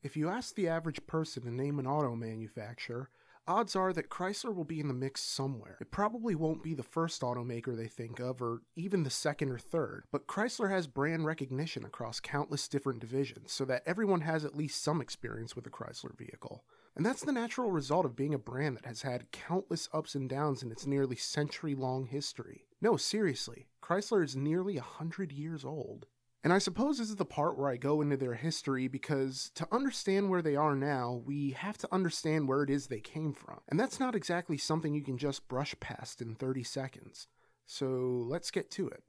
If 0.00 0.16
you 0.16 0.28
ask 0.28 0.54
the 0.54 0.68
average 0.68 1.04
person 1.08 1.42
to 1.42 1.50
name 1.50 1.80
an 1.80 1.86
auto 1.86 2.14
manufacturer, 2.14 3.10
odds 3.48 3.74
are 3.74 3.92
that 3.92 4.10
Chrysler 4.10 4.54
will 4.54 4.64
be 4.64 4.78
in 4.78 4.86
the 4.86 4.94
mix 4.94 5.20
somewhere. 5.20 5.76
It 5.80 5.90
probably 5.90 6.36
won't 6.36 6.62
be 6.62 6.72
the 6.72 6.84
first 6.84 7.20
automaker 7.22 7.76
they 7.76 7.88
think 7.88 8.20
of, 8.20 8.40
or 8.40 8.62
even 8.76 9.02
the 9.02 9.10
second 9.10 9.50
or 9.50 9.58
third, 9.58 10.04
but 10.12 10.28
Chrysler 10.28 10.70
has 10.70 10.86
brand 10.86 11.26
recognition 11.26 11.84
across 11.84 12.20
countless 12.20 12.68
different 12.68 13.00
divisions, 13.00 13.50
so 13.50 13.64
that 13.64 13.82
everyone 13.86 14.20
has 14.20 14.44
at 14.44 14.54
least 14.54 14.84
some 14.84 15.00
experience 15.00 15.56
with 15.56 15.66
a 15.66 15.70
Chrysler 15.70 16.16
vehicle. 16.16 16.64
And 16.94 17.04
that's 17.04 17.24
the 17.24 17.32
natural 17.32 17.72
result 17.72 18.04
of 18.04 18.14
being 18.14 18.34
a 18.34 18.38
brand 18.38 18.76
that 18.76 18.86
has 18.86 19.02
had 19.02 19.32
countless 19.32 19.88
ups 19.92 20.14
and 20.14 20.28
downs 20.28 20.62
in 20.62 20.70
its 20.70 20.86
nearly 20.86 21.16
century 21.16 21.74
long 21.74 22.06
history. 22.06 22.66
No, 22.80 22.96
seriously, 22.96 23.66
Chrysler 23.82 24.22
is 24.22 24.36
nearly 24.36 24.76
a 24.76 24.82
hundred 24.82 25.32
years 25.32 25.64
old. 25.64 26.06
And 26.44 26.52
I 26.52 26.58
suppose 26.58 26.98
this 26.98 27.10
is 27.10 27.16
the 27.16 27.24
part 27.24 27.58
where 27.58 27.68
I 27.68 27.76
go 27.76 28.00
into 28.00 28.16
their 28.16 28.34
history 28.34 28.86
because 28.86 29.50
to 29.56 29.66
understand 29.72 30.30
where 30.30 30.42
they 30.42 30.54
are 30.54 30.76
now, 30.76 31.22
we 31.26 31.50
have 31.50 31.76
to 31.78 31.88
understand 31.92 32.48
where 32.48 32.62
it 32.62 32.70
is 32.70 32.86
they 32.86 33.00
came 33.00 33.32
from. 33.32 33.60
And 33.68 33.78
that's 33.78 33.98
not 33.98 34.14
exactly 34.14 34.56
something 34.56 34.94
you 34.94 35.02
can 35.02 35.18
just 35.18 35.48
brush 35.48 35.74
past 35.80 36.22
in 36.22 36.36
30 36.36 36.62
seconds. 36.62 37.26
So 37.66 38.24
let's 38.28 38.52
get 38.52 38.70
to 38.72 38.88
it. 38.88 39.02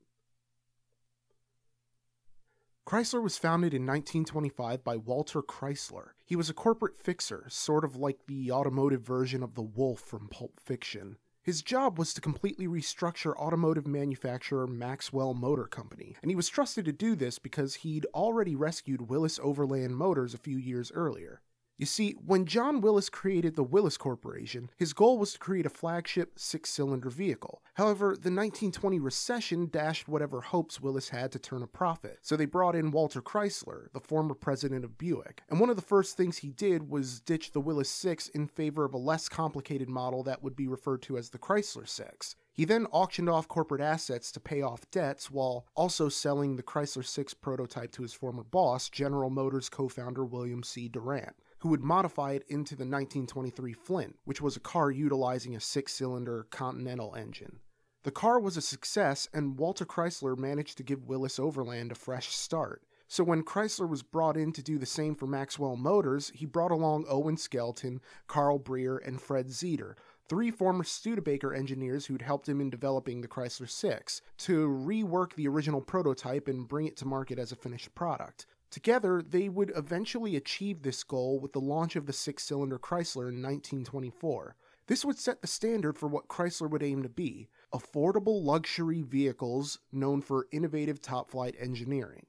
Chrysler 2.90 3.22
was 3.22 3.38
founded 3.38 3.76
in 3.76 3.86
1925 3.86 4.84
by 4.84 4.98
Walter 4.98 5.44
Chrysler. 5.44 6.14
He 6.26 6.36
was 6.36 6.50
a 6.50 6.56
corporate 6.56 6.98
fixer, 6.98 7.46
sort 7.48 7.86
of 7.86 7.96
like 7.96 8.26
the 8.26 8.52
automotive 8.52 9.04
version 9.04 9.44
of 9.44 9.54
the 9.54 9.62
wolf 9.62 10.00
from 10.00 10.28
Pulp 10.28 10.60
Fiction. 10.60 11.18
His 11.42 11.62
job 11.62 11.98
was 11.98 12.14
to 12.14 12.22
completely 12.22 12.68
restructure 12.68 13.34
automotive 13.36 13.88
manufacturer 13.88 14.68
Maxwell 14.68 15.34
Motor 15.34 15.68
Company, 15.68 16.16
and 16.22 16.30
he 16.30 16.36
was 16.36 16.50
trusted 16.50 16.84
to 16.86 16.92
do 16.92 17.16
this 17.16 17.40
because 17.40 17.76
he'd 17.76 18.06
already 18.14 18.56
rescued 18.56 19.10
Willys 19.10 19.40
Overland 19.40 19.96
Motors 19.96 20.34
a 20.34 20.38
few 20.38 20.58
years 20.58 20.92
earlier. 20.92 21.42
You 21.80 21.86
see, 21.86 22.12
when 22.26 22.46
John 22.46 22.82
Willys 22.82 23.10
created 23.10 23.56
the 23.56 23.64
Willys 23.64 23.96
Corporation, 23.96 24.70
his 24.76 24.92
goal 24.92 25.18
was 25.18 25.32
to 25.32 25.40
create 25.40 25.66
a 25.66 25.70
flagship 25.70 26.38
six 26.38 26.70
cylinder 26.72 27.10
vehicle. 27.10 27.62
However, 27.76 28.08
the 28.08 28.30
1920 28.30 29.00
recession 29.00 29.70
dashed 29.72 30.10
whatever 30.10 30.42
hopes 30.42 30.82
Willys 30.82 31.08
had 31.08 31.32
to 31.32 31.40
turn 31.40 31.64
a 31.64 31.68
profit, 31.68 32.20
so 32.22 32.36
they 32.36 32.44
brought 32.44 32.76
in 32.76 32.92
Walter 32.92 33.22
Chrysler, 33.22 33.90
the 33.94 34.02
former 34.02 34.34
president 34.34 34.84
of 34.84 34.98
Buick. 34.98 35.42
And 35.50 35.58
one 35.58 35.70
of 35.70 35.78
the 35.78 35.82
first 35.82 36.18
things 36.18 36.40
he 36.40 36.50
did 36.50 36.90
was 36.90 37.22
ditch 37.22 37.54
the 37.54 37.62
Willys 37.62 37.88
6 37.88 38.28
in 38.28 38.48
favor 38.48 38.84
of 38.84 38.94
a 38.94 38.98
less 38.98 39.30
complicated 39.30 39.88
model 39.88 40.22
that 40.24 40.44
would 40.44 40.58
be 40.58 40.68
referred 40.68 41.02
to 41.04 41.18
as 41.18 41.30
the 41.30 41.40
Chrysler 41.40 41.88
6. 41.88 42.36
He 42.52 42.66
then 42.66 42.88
auctioned 42.88 43.30
off 43.30 43.48
corporate 43.48 43.80
assets 43.80 44.34
to 44.34 44.42
pay 44.42 44.62
off 44.62 44.92
debts 44.92 45.32
while 45.32 45.66
also 45.76 46.10
selling 46.10 46.58
the 46.58 46.64
Chrysler 46.64 47.06
6 47.06 47.34
prototype 47.36 47.94
to 47.94 48.02
his 48.02 48.12
former 48.12 48.44
boss, 48.44 48.90
General 48.90 49.30
Motors 49.30 49.70
co 49.70 49.88
founder 49.88 50.26
William 50.26 50.62
C. 50.62 50.90
Durant 50.90 51.38
who 51.60 51.70
would 51.70 51.84
modify 51.84 52.32
it 52.32 52.44
into 52.48 52.76
the 52.76 52.84
1923 52.84 53.74
Flint, 53.74 54.18
which 54.26 54.42
was 54.42 54.56
a 54.56 54.62
car 54.62 54.92
utilizing 54.92 55.56
a 55.56 55.60
six 55.60 55.94
cylinder 55.94 56.48
Continental 56.50 57.16
engine. 57.16 57.60
The 58.04 58.12
car 58.12 58.40
was 58.40 58.56
a 58.56 58.62
success, 58.62 59.28
and 59.34 59.58
Walter 59.58 59.86
Chrysler 59.86 60.38
managed 60.38 60.78
to 60.78 60.84
give 60.84 61.08
Willys 61.08 61.38
Overland 61.38 61.92
a 61.92 61.96
fresh 61.96 62.30
start. 62.30 62.84
So 63.10 63.24
when 63.24 63.44
Chrysler 63.44 63.90
was 63.90 64.04
brought 64.04 64.38
in 64.38 64.54
to 64.54 64.64
do 64.64 64.78
the 64.78 64.86
same 64.86 65.16
for 65.16 65.28
Maxwell 65.28 65.76
Motors, 65.76 66.32
he 66.34 66.46
brought 66.46 66.72
along 66.72 67.06
Owen 67.10 67.38
Skelton, 67.38 68.02
Carl 68.28 68.60
Breer, 68.60 69.00
and 69.06 69.20
Fred 69.20 69.48
Zeder, 69.48 69.96
three 70.30 70.52
former 70.52 70.84
Studebaker 70.84 71.54
engineers 71.54 72.06
who'd 72.06 72.22
helped 72.22 72.48
him 72.48 72.62
in 72.62 72.70
developing 72.70 73.20
the 73.20 73.28
Chrysler 73.28 73.68
6, 73.70 74.22
to 74.38 74.68
rework 74.68 75.34
the 75.34 75.48
original 75.48 75.82
prototype 75.82 76.48
and 76.48 76.68
bring 76.68 76.86
it 76.86 76.96
to 76.98 77.06
market 77.08 77.40
as 77.40 77.52
a 77.52 77.56
finished 77.56 77.94
product. 77.96 78.46
Together, 78.72 79.22
they 79.22 79.50
would 79.50 79.72
eventually 79.76 80.36
achieve 80.36 80.84
this 80.84 81.04
goal 81.04 81.40
with 81.40 81.54
the 81.54 81.60
launch 81.60 81.96
of 81.96 82.06
the 82.06 82.14
six 82.14 82.44
cylinder 82.44 82.78
Chrysler 82.78 83.30
in 83.30 83.42
1924. 83.42 84.56
This 84.86 85.04
would 85.04 85.18
set 85.18 85.42
the 85.42 85.48
standard 85.48 85.98
for 85.98 86.08
what 86.08 86.28
Chrysler 86.28 86.70
would 86.70 86.84
aim 86.84 87.04
to 87.04 87.10
be 87.10 87.48
affordable 87.74 88.44
luxury 88.44 89.02
vehicles 89.02 89.80
known 89.92 90.22
for 90.22 90.48
innovative 90.52 91.02
top 91.02 91.32
flight 91.32 91.56
engineering. 91.60 92.26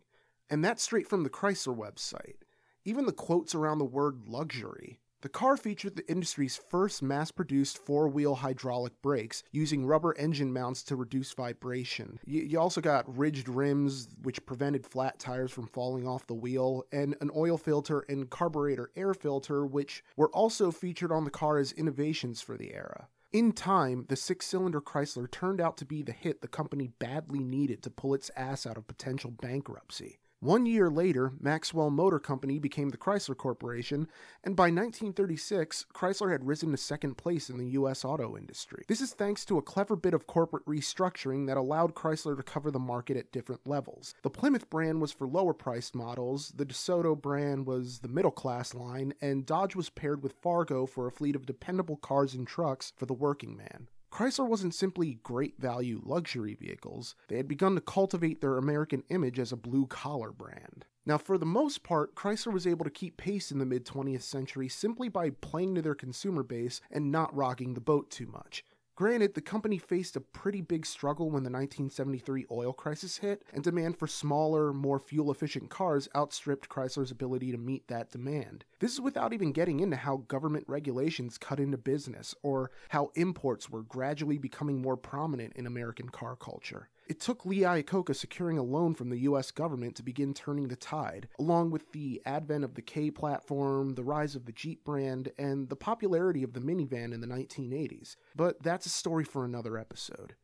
And 0.48 0.65
that's 0.65 0.82
straight 0.82 1.09
from 1.09 1.22
the 1.22 1.31
Chrysler 1.31 1.76
website. 1.76 2.37
Even 2.84 3.06
the 3.06 3.12
quotes 3.12 3.54
around 3.54 3.78
the 3.78 3.84
word 3.84 4.26
luxury 4.26 4.98
the 5.22 5.28
car 5.28 5.56
featured 5.56 5.97
the 5.97 6.10
industry's 6.10 6.56
first 6.56 7.03
mass 7.03 7.31
produced 7.31 7.78
four 7.78 8.08
wheel 8.08 8.36
hydraulic 8.36 9.00
brakes 9.03 9.42
using 9.53 9.84
rubber 9.84 10.16
engine 10.19 10.53
mounts 10.53 10.82
to 10.84 10.97
reduce 10.97 11.32
vibration. 11.32 12.19
You, 12.25 12.42
you, 12.42 12.60
also 12.60 12.81
got 12.81 13.19
ridged 13.19 13.48
rims, 13.48 14.09
which 14.22 14.44
prevented 14.47 14.86
flat 14.86 15.19
tires 15.19 15.50
from 15.50 15.66
falling 15.66 16.06
off 16.06 16.26
the 16.26 16.34
wheel, 16.34 16.84
and 16.92 17.16
an 17.20 17.30
oil 17.36 17.59
filter 17.59 18.04
and 18.09 18.30
carburetor 18.30 18.91
air 18.97 19.14
filter, 19.14 19.66
which 19.66 20.03
were 20.16 20.30
also 20.30 20.70
featured 20.70 21.12
on 21.12 21.25
the 21.25 21.30
car 21.30 21.59
as 21.59 21.72
innovations 21.72 22.41
for 22.41 22.56
the 22.56 22.72
era. 22.72 23.09
In 23.32 23.53
time, 23.53 24.06
the 24.09 24.16
six 24.16 24.47
cylinder 24.47 24.80
Chrysler 24.80 25.30
turned 25.30 25.60
out 25.60 25.76
to 25.76 25.84
be 25.84 26.03
the 26.03 26.12
hit 26.12 26.41
the 26.41 26.48
company 26.48 26.88
badly 26.98 27.38
needed 27.38 27.80
to 27.82 27.91
pull 27.91 28.12
its 28.14 28.30
ass 28.36 28.66
out 28.66 28.76
of 28.76 28.88
potential 28.88 29.30
bankruptcy. 29.30 30.19
One 30.43 30.65
year 30.65 30.89
later, 30.89 31.33
Maxwell 31.39 31.91
Motor 31.91 32.19
Company 32.19 32.59
became 32.59 32.89
the 32.89 32.97
Chrysler 32.97 33.37
Corporation, 33.37 34.09
and 34.43 34.56
by 34.56 34.71
1936, 34.71 35.84
Chrysler 35.93 36.33
had 36.33 36.47
risen 36.47 36.71
to 36.71 36.78
second 36.78 37.19
place 37.19 37.51
in 37.51 37.59
the 37.59 37.69
U.S. 37.73 38.06
auto 38.06 38.39
industry. 38.39 38.84
This 38.89 39.03
is 39.03 39.12
thanks 39.12 39.45
to 39.45 39.59
a 39.59 39.62
clever 39.62 39.97
bit 39.97 40.15
of 40.15 40.27
corporate 40.27 40.65
restructuring 40.65 41.47
that 41.47 41.59
allowed 41.59 41.95
Chrysler 41.95 42.39
to 42.39 42.43
cover 42.43 42.71
the 42.71 42.78
market 42.78 43.19
at 43.19 43.33
different 43.33 43.67
levels. 43.67 44.15
The 44.23 44.31
Plymouth 44.31 44.71
brand 44.71 45.03
was 45.03 45.12
for 45.12 45.28
lower 45.28 45.53
priced 45.53 45.95
models, 45.95 46.55
the 46.57 46.65
DeSoto 46.65 47.21
brand 47.21 47.67
was 47.67 47.99
the 47.99 48.09
middle 48.09 48.31
class 48.31 48.72
line, 48.72 49.12
and 49.21 49.45
Dodge 49.45 49.77
was 49.77 49.91
paired 49.91 50.22
with 50.22 50.33
Fargo 50.41 50.87
for 50.87 51.07
a 51.07 51.12
fleet 51.12 51.37
of 51.37 51.45
dependable 51.45 51.97
cars 51.97 52.33
and 52.33 52.47
trucks 52.47 52.95
for 52.97 53.05
the 53.05 53.12
working 53.12 53.59
man. 53.59 53.89
Chrysler 54.10 54.48
wasn't 54.48 54.75
simply 54.75 55.21
great 55.22 55.59
value 55.59 56.00
luxury 56.04 56.54
vehicles, 56.54 57.15
they 57.28 57.37
had 57.37 57.47
begun 57.47 57.75
to 57.76 57.81
cultivate 57.81 58.41
their 58.41 58.59
American 58.59 59.04
image 59.09 59.38
as 59.38 59.53
a 59.53 59.56
blue 59.56 59.87
collar 59.87 60.32
brand. 60.32 60.84
Now, 61.06 61.16
for 61.16 61.38
the 61.38 61.47
most 61.47 61.82
part, 61.82 62.15
Chrysler 62.15 62.53
was 62.53 62.66
able 62.66 62.84
to 62.84 62.91
keep 62.91 63.16
pace 63.16 63.50
in 63.50 63.59
the 63.59 63.66
mid 63.66 63.87
20th 63.87 64.22
century 64.22 64.69
simply 64.69 65.09
by 65.09 65.31
playing 65.31 65.75
to 65.76 65.82
their 65.82 65.94
consumer 65.94 66.43
base 66.43 66.81
and 66.91 67.10
not 67.10 67.34
rocking 67.34 67.75
the 67.75 67.81
boat 67.81 68.10
too 68.10 68.26
much. 68.26 68.65
Granted, 69.00 69.33
the 69.33 69.41
company 69.41 69.78
faced 69.78 70.15
a 70.15 70.21
pretty 70.21 70.61
big 70.61 70.84
struggle 70.84 71.31
when 71.31 71.43
the 71.43 71.49
1973 71.49 72.44
oil 72.50 72.75
crisis 72.75 73.16
hit, 73.16 73.43
and 73.50 73.65
demand 73.65 73.97
for 73.97 74.06
smaller, 74.06 74.75
more 74.75 74.99
fuel 74.99 75.31
efficient 75.31 75.71
cars 75.71 76.06
outstripped 76.15 76.69
Chrysler's 76.69 77.10
ability 77.10 77.50
to 77.50 77.56
meet 77.56 77.89
that 77.89 78.10
demand. 78.10 78.66
This 78.78 78.93
is 78.93 79.00
without 79.00 79.33
even 79.33 79.53
getting 79.53 79.81
into 79.81 79.97
how 79.97 80.19
government 80.28 80.66
regulations 80.69 81.39
cut 81.39 81.59
into 81.59 81.78
business, 81.78 82.34
or 82.43 82.72
how 82.91 83.10
imports 83.15 83.71
were 83.71 83.84
gradually 83.84 84.37
becoming 84.37 84.83
more 84.83 84.99
prominent 84.99 85.55
in 85.55 85.66
American 85.66 86.10
car 86.10 86.37
culture. 86.37 86.91
It 87.10 87.19
took 87.19 87.44
Lee 87.44 87.62
Iacocca 87.62 88.15
securing 88.15 88.56
a 88.56 88.62
loan 88.62 88.94
from 88.94 89.10
the 89.10 89.19
US 89.19 89.50
government 89.50 89.97
to 89.97 90.03
begin 90.04 90.32
turning 90.32 90.69
the 90.69 90.76
tide, 90.76 91.26
along 91.41 91.72
with 91.72 91.91
the 91.91 92.22
advent 92.25 92.62
of 92.62 92.75
the 92.75 92.82
K 92.82 93.10
platform, 93.10 93.97
the 93.97 94.04
rise 94.04 94.37
of 94.37 94.47
the 94.47 94.53
Jeep 94.53 94.84
brand, 94.84 95.32
and 95.37 95.69
the 95.69 95.75
popularity 95.75 96.44
of 96.44 96.53
the 96.53 96.60
minivan 96.60 97.12
in 97.12 97.21
the 97.21 97.26
1980s. 97.26 98.15
But 98.37 98.62
that's 98.62 98.87
a 98.87 98.91
story 98.91 99.25
for 99.25 99.44
another 99.44 99.76
episode. 99.76 100.37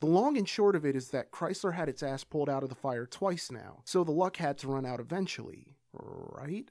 The 0.00 0.06
long 0.06 0.36
and 0.36 0.46
short 0.46 0.76
of 0.76 0.84
it 0.84 0.96
is 0.96 1.08
that 1.12 1.32
Chrysler 1.32 1.72
had 1.72 1.88
its 1.88 2.02
ass 2.02 2.24
pulled 2.24 2.50
out 2.50 2.62
of 2.62 2.68
the 2.68 2.74
fire 2.74 3.06
twice 3.06 3.50
now, 3.50 3.80
so 3.86 4.04
the 4.04 4.12
luck 4.12 4.36
had 4.36 4.58
to 4.58 4.68
run 4.68 4.84
out 4.84 5.00
eventually, 5.00 5.76
right? 5.94 6.70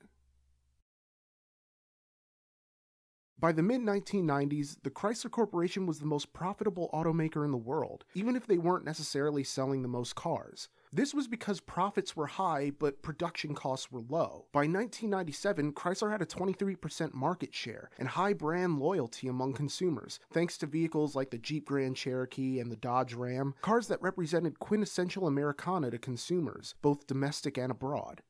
By 3.41 3.51
the 3.51 3.63
mid 3.63 3.81
1990s, 3.81 4.77
the 4.83 4.91
Chrysler 4.91 5.31
Corporation 5.31 5.87
was 5.87 5.97
the 5.97 6.05
most 6.05 6.31
profitable 6.31 6.91
automaker 6.93 7.43
in 7.43 7.49
the 7.49 7.57
world, 7.57 8.05
even 8.13 8.35
if 8.35 8.45
they 8.45 8.59
weren't 8.59 8.85
necessarily 8.85 9.43
selling 9.43 9.81
the 9.81 9.87
most 9.87 10.13
cars. 10.13 10.69
This 10.93 11.15
was 11.15 11.27
because 11.27 11.59
profits 11.59 12.15
were 12.15 12.27
high, 12.27 12.71
but 12.77 13.01
production 13.01 13.55
costs 13.55 13.91
were 13.91 14.01
low. 14.01 14.45
By 14.51 14.67
1997, 14.67 15.73
Chrysler 15.73 16.11
had 16.11 16.21
a 16.21 16.25
23% 16.27 17.15
market 17.15 17.51
share 17.51 17.89
and 17.97 18.09
high 18.09 18.33
brand 18.33 18.77
loyalty 18.77 19.27
among 19.27 19.53
consumers, 19.53 20.19
thanks 20.31 20.55
to 20.59 20.67
vehicles 20.67 21.15
like 21.15 21.31
the 21.31 21.39
Jeep 21.39 21.65
Grand 21.65 21.95
Cherokee 21.95 22.59
and 22.59 22.71
the 22.71 22.75
Dodge 22.75 23.15
Ram, 23.15 23.55
cars 23.63 23.87
that 23.87 24.03
represented 24.03 24.59
quintessential 24.59 25.25
Americana 25.25 25.89
to 25.89 25.97
consumers, 25.97 26.75
both 26.83 27.07
domestic 27.07 27.57
and 27.57 27.71
abroad. 27.71 28.21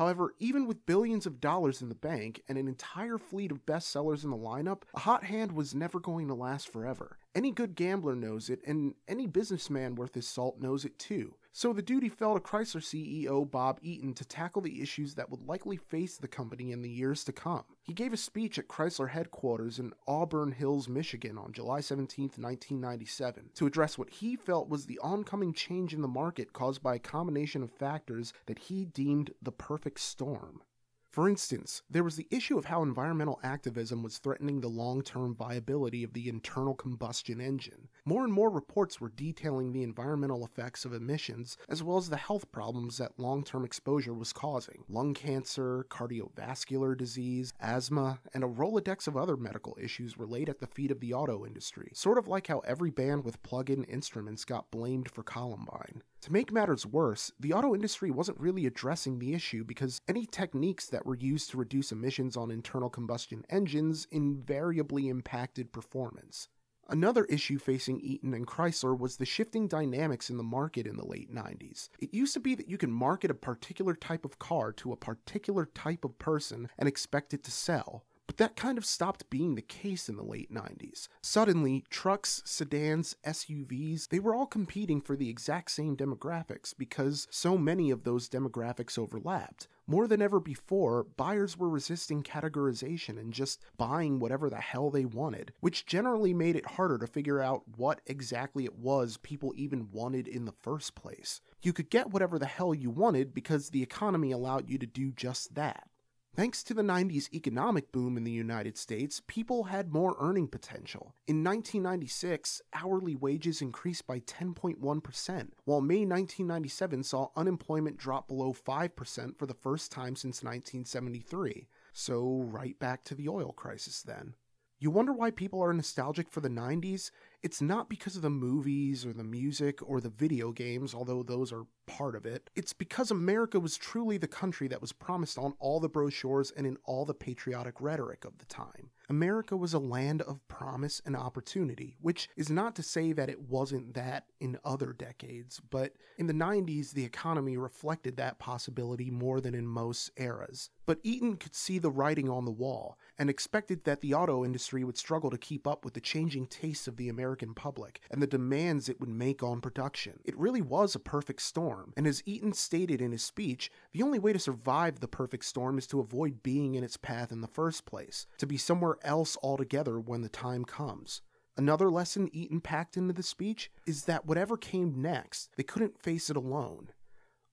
However, 0.00 0.34
even 0.38 0.66
with 0.66 0.86
billions 0.86 1.26
of 1.26 1.42
dollars 1.42 1.82
in 1.82 1.90
the 1.90 1.94
bank 1.94 2.42
and 2.48 2.56
an 2.56 2.68
entire 2.68 3.18
fleet 3.18 3.52
of 3.52 3.66
bestsellers 3.66 4.24
in 4.24 4.30
the 4.30 4.36
lineup, 4.38 4.84
a 4.94 5.00
hot 5.00 5.24
hand 5.24 5.52
was 5.52 5.74
never 5.74 6.00
going 6.00 6.26
to 6.28 6.34
last 6.34 6.72
forever. 6.72 7.18
Any 7.34 7.50
good 7.50 7.74
gambler 7.74 8.16
knows 8.16 8.48
it, 8.48 8.62
and 8.66 8.94
any 9.06 9.26
businessman 9.26 9.96
worth 9.96 10.14
his 10.14 10.26
salt 10.26 10.58
knows 10.58 10.86
it 10.86 10.98
too. 10.98 11.34
So 11.52 11.72
the 11.72 11.82
duty 11.82 12.08
fell 12.08 12.34
to 12.34 12.40
Chrysler 12.40 12.80
CEO 12.80 13.50
Bob 13.50 13.80
Eaton 13.82 14.14
to 14.14 14.24
tackle 14.24 14.62
the 14.62 14.80
issues 14.80 15.14
that 15.14 15.30
would 15.30 15.42
likely 15.42 15.76
face 15.76 16.16
the 16.16 16.28
company 16.28 16.70
in 16.70 16.80
the 16.80 16.88
years 16.88 17.24
to 17.24 17.32
come. 17.32 17.64
He 17.82 17.92
gave 17.92 18.12
a 18.12 18.16
speech 18.16 18.56
at 18.56 18.68
Chrysler 18.68 19.10
headquarters 19.10 19.80
in 19.80 19.92
Auburn 20.06 20.52
Hills, 20.52 20.88
Michigan 20.88 21.36
on 21.36 21.52
July 21.52 21.80
17, 21.80 22.26
1997, 22.36 23.50
to 23.56 23.66
address 23.66 23.98
what 23.98 24.10
he 24.10 24.36
felt 24.36 24.68
was 24.68 24.86
the 24.86 25.00
oncoming 25.00 25.52
change 25.52 25.92
in 25.92 26.02
the 26.02 26.08
market 26.08 26.52
caused 26.52 26.84
by 26.84 26.94
a 26.94 27.00
combination 27.00 27.64
of 27.64 27.72
factors 27.72 28.32
that 28.46 28.58
he 28.58 28.84
deemed 28.84 29.32
the 29.42 29.52
perfect 29.52 29.98
storm. 29.98 30.62
For 31.10 31.28
instance, 31.28 31.82
there 31.90 32.04
was 32.04 32.14
the 32.14 32.28
issue 32.30 32.56
of 32.56 32.66
how 32.66 32.84
environmental 32.84 33.40
activism 33.42 34.04
was 34.04 34.18
threatening 34.18 34.60
the 34.60 34.68
long 34.68 35.02
term 35.02 35.34
viability 35.34 36.04
of 36.04 36.12
the 36.12 36.28
internal 36.28 36.74
combustion 36.74 37.40
engine. 37.40 37.88
More 38.04 38.24
and 38.24 38.32
more 38.32 38.50
reports 38.50 39.00
were 39.00 39.10
detailing 39.10 39.72
the 39.72 39.82
environmental 39.82 40.44
effects 40.44 40.84
of 40.84 40.92
emissions, 40.92 41.56
as 41.68 41.82
well 41.82 41.98
as 41.98 42.08
the 42.08 42.16
health 42.16 42.50
problems 42.50 42.98
that 42.98 43.18
long 43.18 43.44
term 43.44 43.64
exposure 43.64 44.14
was 44.14 44.32
causing 44.32 44.84
lung 44.88 45.14
cancer, 45.14 45.86
cardiovascular 45.90 46.96
disease, 46.96 47.52
asthma, 47.60 48.20
and 48.32 48.42
a 48.42 48.48
Rolodex 48.48 49.06
of 49.06 49.16
other 49.16 49.36
medical 49.36 49.76
issues 49.80 50.16
were 50.16 50.26
laid 50.26 50.48
at 50.48 50.60
the 50.60 50.66
feet 50.66 50.90
of 50.90 51.00
the 51.00 51.12
auto 51.12 51.44
industry, 51.44 51.90
sort 51.94 52.18
of 52.18 52.28
like 52.28 52.46
how 52.46 52.60
every 52.60 52.90
band 52.90 53.24
with 53.24 53.42
plug 53.42 53.70
in 53.70 53.84
instruments 53.84 54.44
got 54.44 54.70
blamed 54.70 55.10
for 55.10 55.22
Columbine. 55.22 56.02
To 56.22 56.32
make 56.32 56.52
matters 56.52 56.84
worse, 56.84 57.32
the 57.40 57.52
auto 57.52 57.74
industry 57.74 58.10
wasn't 58.10 58.40
really 58.40 58.66
addressing 58.66 59.18
the 59.18 59.32
issue 59.32 59.64
because 59.64 60.00
any 60.06 60.26
techniques 60.26 60.86
that 60.86 61.06
were 61.06 61.16
used 61.16 61.50
to 61.50 61.56
reduce 61.56 61.92
emissions 61.92 62.36
on 62.36 62.50
internal 62.50 62.90
combustion 62.90 63.44
engines 63.48 64.06
invariably 64.10 65.08
impacted 65.08 65.72
performance. 65.72 66.48
Another 66.90 67.24
issue 67.26 67.56
facing 67.56 68.00
Eaton 68.00 68.34
and 68.34 68.48
Chrysler 68.48 68.98
was 68.98 69.16
the 69.16 69.24
shifting 69.24 69.68
dynamics 69.68 70.28
in 70.28 70.36
the 70.36 70.42
market 70.42 70.88
in 70.88 70.96
the 70.96 71.06
late 71.06 71.32
90s. 71.32 71.88
It 72.00 72.12
used 72.12 72.34
to 72.34 72.40
be 72.40 72.56
that 72.56 72.68
you 72.68 72.78
could 72.78 72.88
market 72.90 73.30
a 73.30 73.34
particular 73.34 73.94
type 73.94 74.24
of 74.24 74.40
car 74.40 74.72
to 74.72 74.90
a 74.90 74.96
particular 74.96 75.66
type 75.66 76.04
of 76.04 76.18
person 76.18 76.68
and 76.76 76.88
expect 76.88 77.32
it 77.32 77.44
to 77.44 77.52
sell. 77.52 78.02
But 78.26 78.38
that 78.38 78.56
kind 78.56 78.76
of 78.76 78.84
stopped 78.84 79.30
being 79.30 79.54
the 79.54 79.62
case 79.62 80.08
in 80.08 80.16
the 80.16 80.24
late 80.24 80.52
90s. 80.52 81.06
Suddenly, 81.22 81.84
trucks, 81.90 82.42
sedans, 82.44 83.14
SUVs, 83.24 84.08
they 84.08 84.18
were 84.18 84.34
all 84.34 84.46
competing 84.46 85.00
for 85.00 85.14
the 85.14 85.28
exact 85.28 85.70
same 85.70 85.96
demographics 85.96 86.74
because 86.76 87.28
so 87.30 87.56
many 87.56 87.92
of 87.92 88.02
those 88.02 88.28
demographics 88.28 88.98
overlapped. 88.98 89.68
More 89.90 90.06
than 90.06 90.22
ever 90.22 90.38
before, 90.38 91.02
buyers 91.16 91.58
were 91.58 91.68
resisting 91.68 92.22
categorization 92.22 93.18
and 93.18 93.32
just 93.32 93.60
buying 93.76 94.20
whatever 94.20 94.48
the 94.48 94.60
hell 94.60 94.88
they 94.88 95.04
wanted, 95.04 95.52
which 95.58 95.84
generally 95.84 96.32
made 96.32 96.54
it 96.54 96.64
harder 96.64 96.96
to 96.98 97.08
figure 97.08 97.40
out 97.42 97.64
what 97.76 98.00
exactly 98.06 98.64
it 98.64 98.78
was 98.78 99.16
people 99.16 99.52
even 99.56 99.90
wanted 99.90 100.28
in 100.28 100.44
the 100.44 100.52
first 100.52 100.94
place. 100.94 101.40
You 101.60 101.72
could 101.72 101.90
get 101.90 102.12
whatever 102.12 102.38
the 102.38 102.46
hell 102.46 102.72
you 102.72 102.88
wanted 102.88 103.34
because 103.34 103.70
the 103.70 103.82
economy 103.82 104.30
allowed 104.30 104.70
you 104.70 104.78
to 104.78 104.86
do 104.86 105.10
just 105.10 105.56
that. 105.56 105.89
Thanks 106.36 106.62
to 106.62 106.74
the 106.74 106.82
90s 106.82 107.32
economic 107.34 107.90
boom 107.90 108.16
in 108.16 108.22
the 108.22 108.30
United 108.30 108.78
States, 108.78 109.20
people 109.26 109.64
had 109.64 109.92
more 109.92 110.14
earning 110.20 110.46
potential. 110.46 111.12
In 111.26 111.42
1996, 111.42 112.62
hourly 112.72 113.16
wages 113.16 113.60
increased 113.60 114.06
by 114.06 114.20
10.1%, 114.20 115.48
while 115.64 115.80
May 115.80 116.06
1997 116.06 117.02
saw 117.02 117.30
unemployment 117.34 117.96
drop 117.96 118.28
below 118.28 118.52
5% 118.52 119.38
for 119.38 119.46
the 119.46 119.54
first 119.54 119.90
time 119.90 120.14
since 120.14 120.44
1973. 120.44 121.66
So, 121.92 122.42
right 122.46 122.78
back 122.78 123.02
to 123.04 123.16
the 123.16 123.28
oil 123.28 123.52
crisis 123.52 124.00
then. 124.00 124.34
You 124.78 124.92
wonder 124.92 125.12
why 125.12 125.32
people 125.32 125.60
are 125.60 125.74
nostalgic 125.74 126.30
for 126.30 126.40
the 126.40 126.48
90s? 126.48 127.10
It's 127.42 127.62
not 127.62 127.88
because 127.88 128.16
of 128.16 128.22
the 128.22 128.30
movies 128.30 129.06
or 129.06 129.14
the 129.14 129.24
music 129.24 129.78
or 129.82 130.00
the 130.00 130.10
video 130.10 130.52
games, 130.52 130.94
although 130.94 131.22
those 131.22 131.52
are 131.52 131.64
part 131.86 132.14
of 132.14 132.26
it. 132.26 132.50
It's 132.54 132.74
because 132.74 133.10
America 133.10 133.58
was 133.58 133.78
truly 133.78 134.18
the 134.18 134.28
country 134.28 134.68
that 134.68 134.82
was 134.82 134.92
promised 134.92 135.38
on 135.38 135.54
all 135.58 135.80
the 135.80 135.88
brochures 135.88 136.50
and 136.50 136.66
in 136.66 136.76
all 136.84 137.06
the 137.06 137.14
patriotic 137.14 137.80
rhetoric 137.80 138.26
of 138.26 138.36
the 138.38 138.44
time. 138.44 138.90
America 139.10 139.56
was 139.56 139.74
a 139.74 139.78
land 139.80 140.22
of 140.22 140.46
promise 140.46 141.02
and 141.04 141.16
opportunity, 141.16 141.96
which 142.00 142.28
is 142.36 142.48
not 142.48 142.76
to 142.76 142.82
say 142.82 143.12
that 143.12 143.28
it 143.28 143.40
wasn't 143.40 143.92
that 143.94 144.26
in 144.38 144.56
other 144.64 144.92
decades, 144.92 145.60
but 145.68 145.94
in 146.16 146.28
the 146.28 146.32
90s, 146.32 146.92
the 146.92 147.04
economy 147.04 147.56
reflected 147.56 148.16
that 148.16 148.38
possibility 148.38 149.10
more 149.10 149.40
than 149.40 149.52
in 149.52 149.66
most 149.66 150.12
eras. 150.16 150.70
But 150.86 151.00
Eaton 151.02 151.36
could 151.36 151.56
see 151.56 151.78
the 151.78 151.90
writing 151.90 152.28
on 152.28 152.44
the 152.44 152.52
wall 152.52 152.98
and 153.18 153.28
expected 153.28 153.84
that 153.84 154.00
the 154.00 154.14
auto 154.14 154.44
industry 154.44 154.84
would 154.84 154.98
struggle 154.98 155.30
to 155.30 155.38
keep 155.38 155.66
up 155.66 155.84
with 155.84 155.94
the 155.94 156.00
changing 156.00 156.46
tastes 156.46 156.86
of 156.86 156.96
the 156.96 157.08
American 157.08 157.52
public 157.52 158.00
and 158.10 158.22
the 158.22 158.26
demands 158.28 158.88
it 158.88 159.00
would 159.00 159.08
make 159.08 159.42
on 159.42 159.60
production. 159.60 160.20
It 160.24 160.38
really 160.38 160.62
was 160.62 160.94
a 160.94 161.00
perfect 161.00 161.42
storm, 161.42 161.92
and 161.96 162.06
as 162.06 162.22
Eaton 162.26 162.52
stated 162.52 163.00
in 163.00 163.10
his 163.10 163.24
speech, 163.24 163.72
the 163.92 164.02
only 164.02 164.20
way 164.20 164.32
to 164.32 164.38
survive 164.38 165.00
the 165.00 165.08
perfect 165.08 165.44
storm 165.44 165.78
is 165.78 165.88
to 165.88 166.00
avoid 166.00 166.44
being 166.44 166.76
in 166.76 166.84
its 166.84 166.96
path 166.96 167.32
in 167.32 167.40
the 167.40 167.48
first 167.48 167.86
place, 167.86 168.26
to 168.38 168.46
be 168.46 168.56
somewhere 168.56 168.98
else 169.02 169.36
altogether 169.42 169.98
when 169.98 170.22
the 170.22 170.28
time 170.28 170.64
comes. 170.64 171.22
Another 171.56 171.90
lesson 171.90 172.30
Eaton 172.32 172.60
packed 172.60 172.96
into 172.96 173.12
the 173.12 173.22
speech 173.22 173.70
is 173.86 174.04
that 174.04 174.24
whatever 174.24 174.56
came 174.56 175.02
next, 175.02 175.50
they 175.56 175.62
couldn't 175.62 176.02
face 176.02 176.30
it 176.30 176.36
alone. 176.36 176.90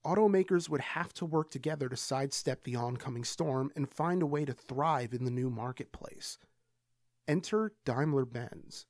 Automakers 0.04 0.68
would 0.68 0.80
have 0.80 1.12
to 1.14 1.26
work 1.26 1.50
together 1.50 1.88
to 1.88 1.96
sidestep 1.96 2.64
the 2.64 2.76
oncoming 2.76 3.24
storm 3.24 3.70
and 3.76 3.90
find 3.90 4.22
a 4.22 4.26
way 4.26 4.44
to 4.44 4.52
thrive 4.52 5.12
in 5.12 5.24
the 5.24 5.30
new 5.30 5.50
marketplace. 5.50 6.38
Enter 7.26 7.72
Daimler 7.84 8.24
Benz. 8.24 8.86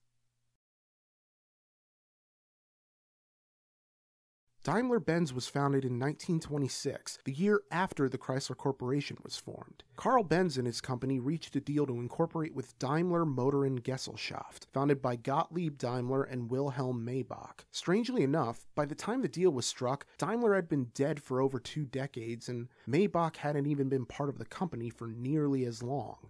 Daimler 4.69 5.01
Benz 5.01 5.33
was 5.33 5.49
founded 5.49 5.83
in 5.83 5.93
1926, 5.99 7.21
the 7.25 7.33
year 7.33 7.63
after 7.71 8.07
the 8.07 8.19
Chrysler 8.19 8.55
Corporation 8.55 9.17
was 9.25 9.39
formed. 9.39 9.83
Carl 9.97 10.23
Benz 10.23 10.59
and 10.59 10.67
his 10.67 10.83
company 10.83 11.19
reached 11.19 11.57
a 11.57 11.61
deal 11.61 11.87
to 11.87 11.95
incorporate 11.95 12.55
with 12.55 12.79
Daimler 12.79 13.25
Motoren 13.25 13.81
Gesellschaft, 13.81 14.67
founded 14.71 15.01
by 15.01 15.17
Gottlieb 15.17 15.79
Daimler 15.79 16.23
and 16.23 16.51
Wilhelm 16.51 17.03
Maybach. 17.03 17.65
Strangely 17.71 18.23
enough, 18.23 18.67
by 18.75 18.85
the 18.85 18.95
time 18.95 19.23
the 19.23 19.27
deal 19.29 19.51
was 19.51 19.65
struck, 19.65 20.05
Daimler 20.19 20.55
had 20.55 20.69
been 20.69 20.91
dead 20.93 21.23
for 21.23 21.41
over 21.41 21.59
two 21.59 21.87
decades, 21.87 22.51
and 22.51 22.69
Maybach 22.87 23.37
hadn't 23.37 23.67
even 23.67 23.89
been 23.89 24.05
part 24.05 24.29
of 24.29 24.37
the 24.37 24.45
company 24.45 24.91
for 24.91 25.07
nearly 25.07 25.65
as 25.65 25.83
long. 25.83 26.29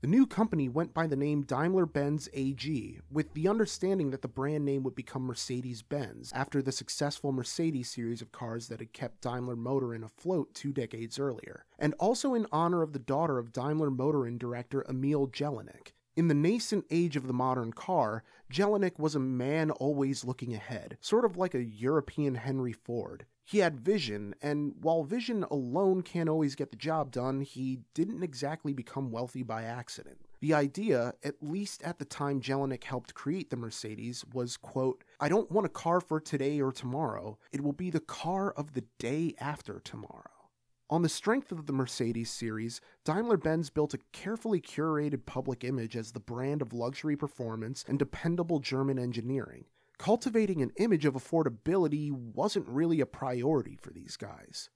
The 0.00 0.06
new 0.06 0.28
company 0.28 0.68
went 0.68 0.94
by 0.94 1.08
the 1.08 1.16
name 1.16 1.42
Daimler 1.42 1.84
Benz 1.84 2.28
AG, 2.32 3.00
with 3.10 3.34
the 3.34 3.48
understanding 3.48 4.10
that 4.10 4.22
the 4.22 4.28
brand 4.28 4.64
name 4.64 4.84
would 4.84 4.94
become 4.94 5.22
Mercedes 5.22 5.82
Benz 5.82 6.32
after 6.32 6.62
the 6.62 6.70
successful 6.70 7.32
Mercedes 7.32 7.90
series 7.90 8.22
of 8.22 8.30
cars 8.30 8.68
that 8.68 8.78
had 8.78 8.92
kept 8.92 9.22
Daimler 9.22 9.56
Motoren 9.56 10.04
afloat 10.04 10.54
two 10.54 10.72
decades 10.72 11.18
earlier, 11.18 11.64
and 11.80 11.94
also 11.98 12.34
in 12.34 12.46
honor 12.52 12.82
of 12.82 12.92
the 12.92 13.00
daughter 13.00 13.38
of 13.38 13.52
Daimler 13.52 13.90
Motoren 13.90 14.38
director 14.38 14.86
Emil 14.88 15.26
Jellinek. 15.26 15.94
In 16.14 16.28
the 16.28 16.34
nascent 16.34 16.84
age 16.92 17.16
of 17.16 17.26
the 17.26 17.32
modern 17.32 17.72
car, 17.72 18.22
Jellinek 18.52 19.00
was 19.00 19.16
a 19.16 19.20
man 19.20 19.72
always 19.72 20.24
looking 20.24 20.54
ahead, 20.54 20.96
sort 21.00 21.24
of 21.24 21.36
like 21.36 21.56
a 21.56 21.64
European 21.64 22.36
Henry 22.36 22.72
Ford. 22.72 23.26
He 23.48 23.60
had 23.60 23.80
vision, 23.80 24.34
and 24.42 24.74
while 24.82 25.04
vision 25.04 25.42
alone 25.44 26.02
can't 26.02 26.28
always 26.28 26.54
get 26.54 26.70
the 26.70 26.76
job 26.76 27.10
done, 27.10 27.40
he 27.40 27.80
didn't 27.94 28.22
exactly 28.22 28.74
become 28.74 29.10
wealthy 29.10 29.42
by 29.42 29.62
accident. 29.62 30.18
The 30.40 30.52
idea, 30.52 31.14
at 31.24 31.42
least 31.42 31.82
at 31.82 31.98
the 31.98 32.04
time 32.04 32.42
Jellinek 32.42 32.84
helped 32.84 33.14
create 33.14 33.48
the 33.48 33.56
Mercedes, 33.56 34.22
was 34.34 34.58
quote, 34.58 35.02
I 35.18 35.30
don't 35.30 35.50
want 35.50 35.64
a 35.64 35.70
car 35.70 36.02
for 36.02 36.20
today 36.20 36.60
or 36.60 36.72
tomorrow. 36.72 37.38
It 37.50 37.62
will 37.62 37.72
be 37.72 37.88
the 37.88 38.00
car 38.00 38.50
of 38.50 38.74
the 38.74 38.84
day 38.98 39.34
after 39.40 39.80
tomorrow. 39.80 40.50
On 40.90 41.00
the 41.00 41.08
strength 41.08 41.50
of 41.50 41.64
the 41.64 41.72
Mercedes 41.72 42.30
series, 42.30 42.82
Daimler 43.06 43.38
Benz 43.38 43.70
built 43.70 43.94
a 43.94 44.00
carefully 44.12 44.60
curated 44.60 45.24
public 45.24 45.64
image 45.64 45.96
as 45.96 46.12
the 46.12 46.20
brand 46.20 46.60
of 46.60 46.74
luxury 46.74 47.16
performance 47.16 47.82
and 47.88 47.98
dependable 47.98 48.58
German 48.58 48.98
engineering 48.98 49.64
cultivating 49.98 50.62
an 50.62 50.72
image 50.76 51.04
of 51.04 51.14
affordability 51.14 52.10
wasn't 52.10 52.68
really 52.68 53.00
a 53.00 53.06
priority 53.06 53.76
for 53.80 53.90
these 53.90 54.16
guys. 54.16 54.70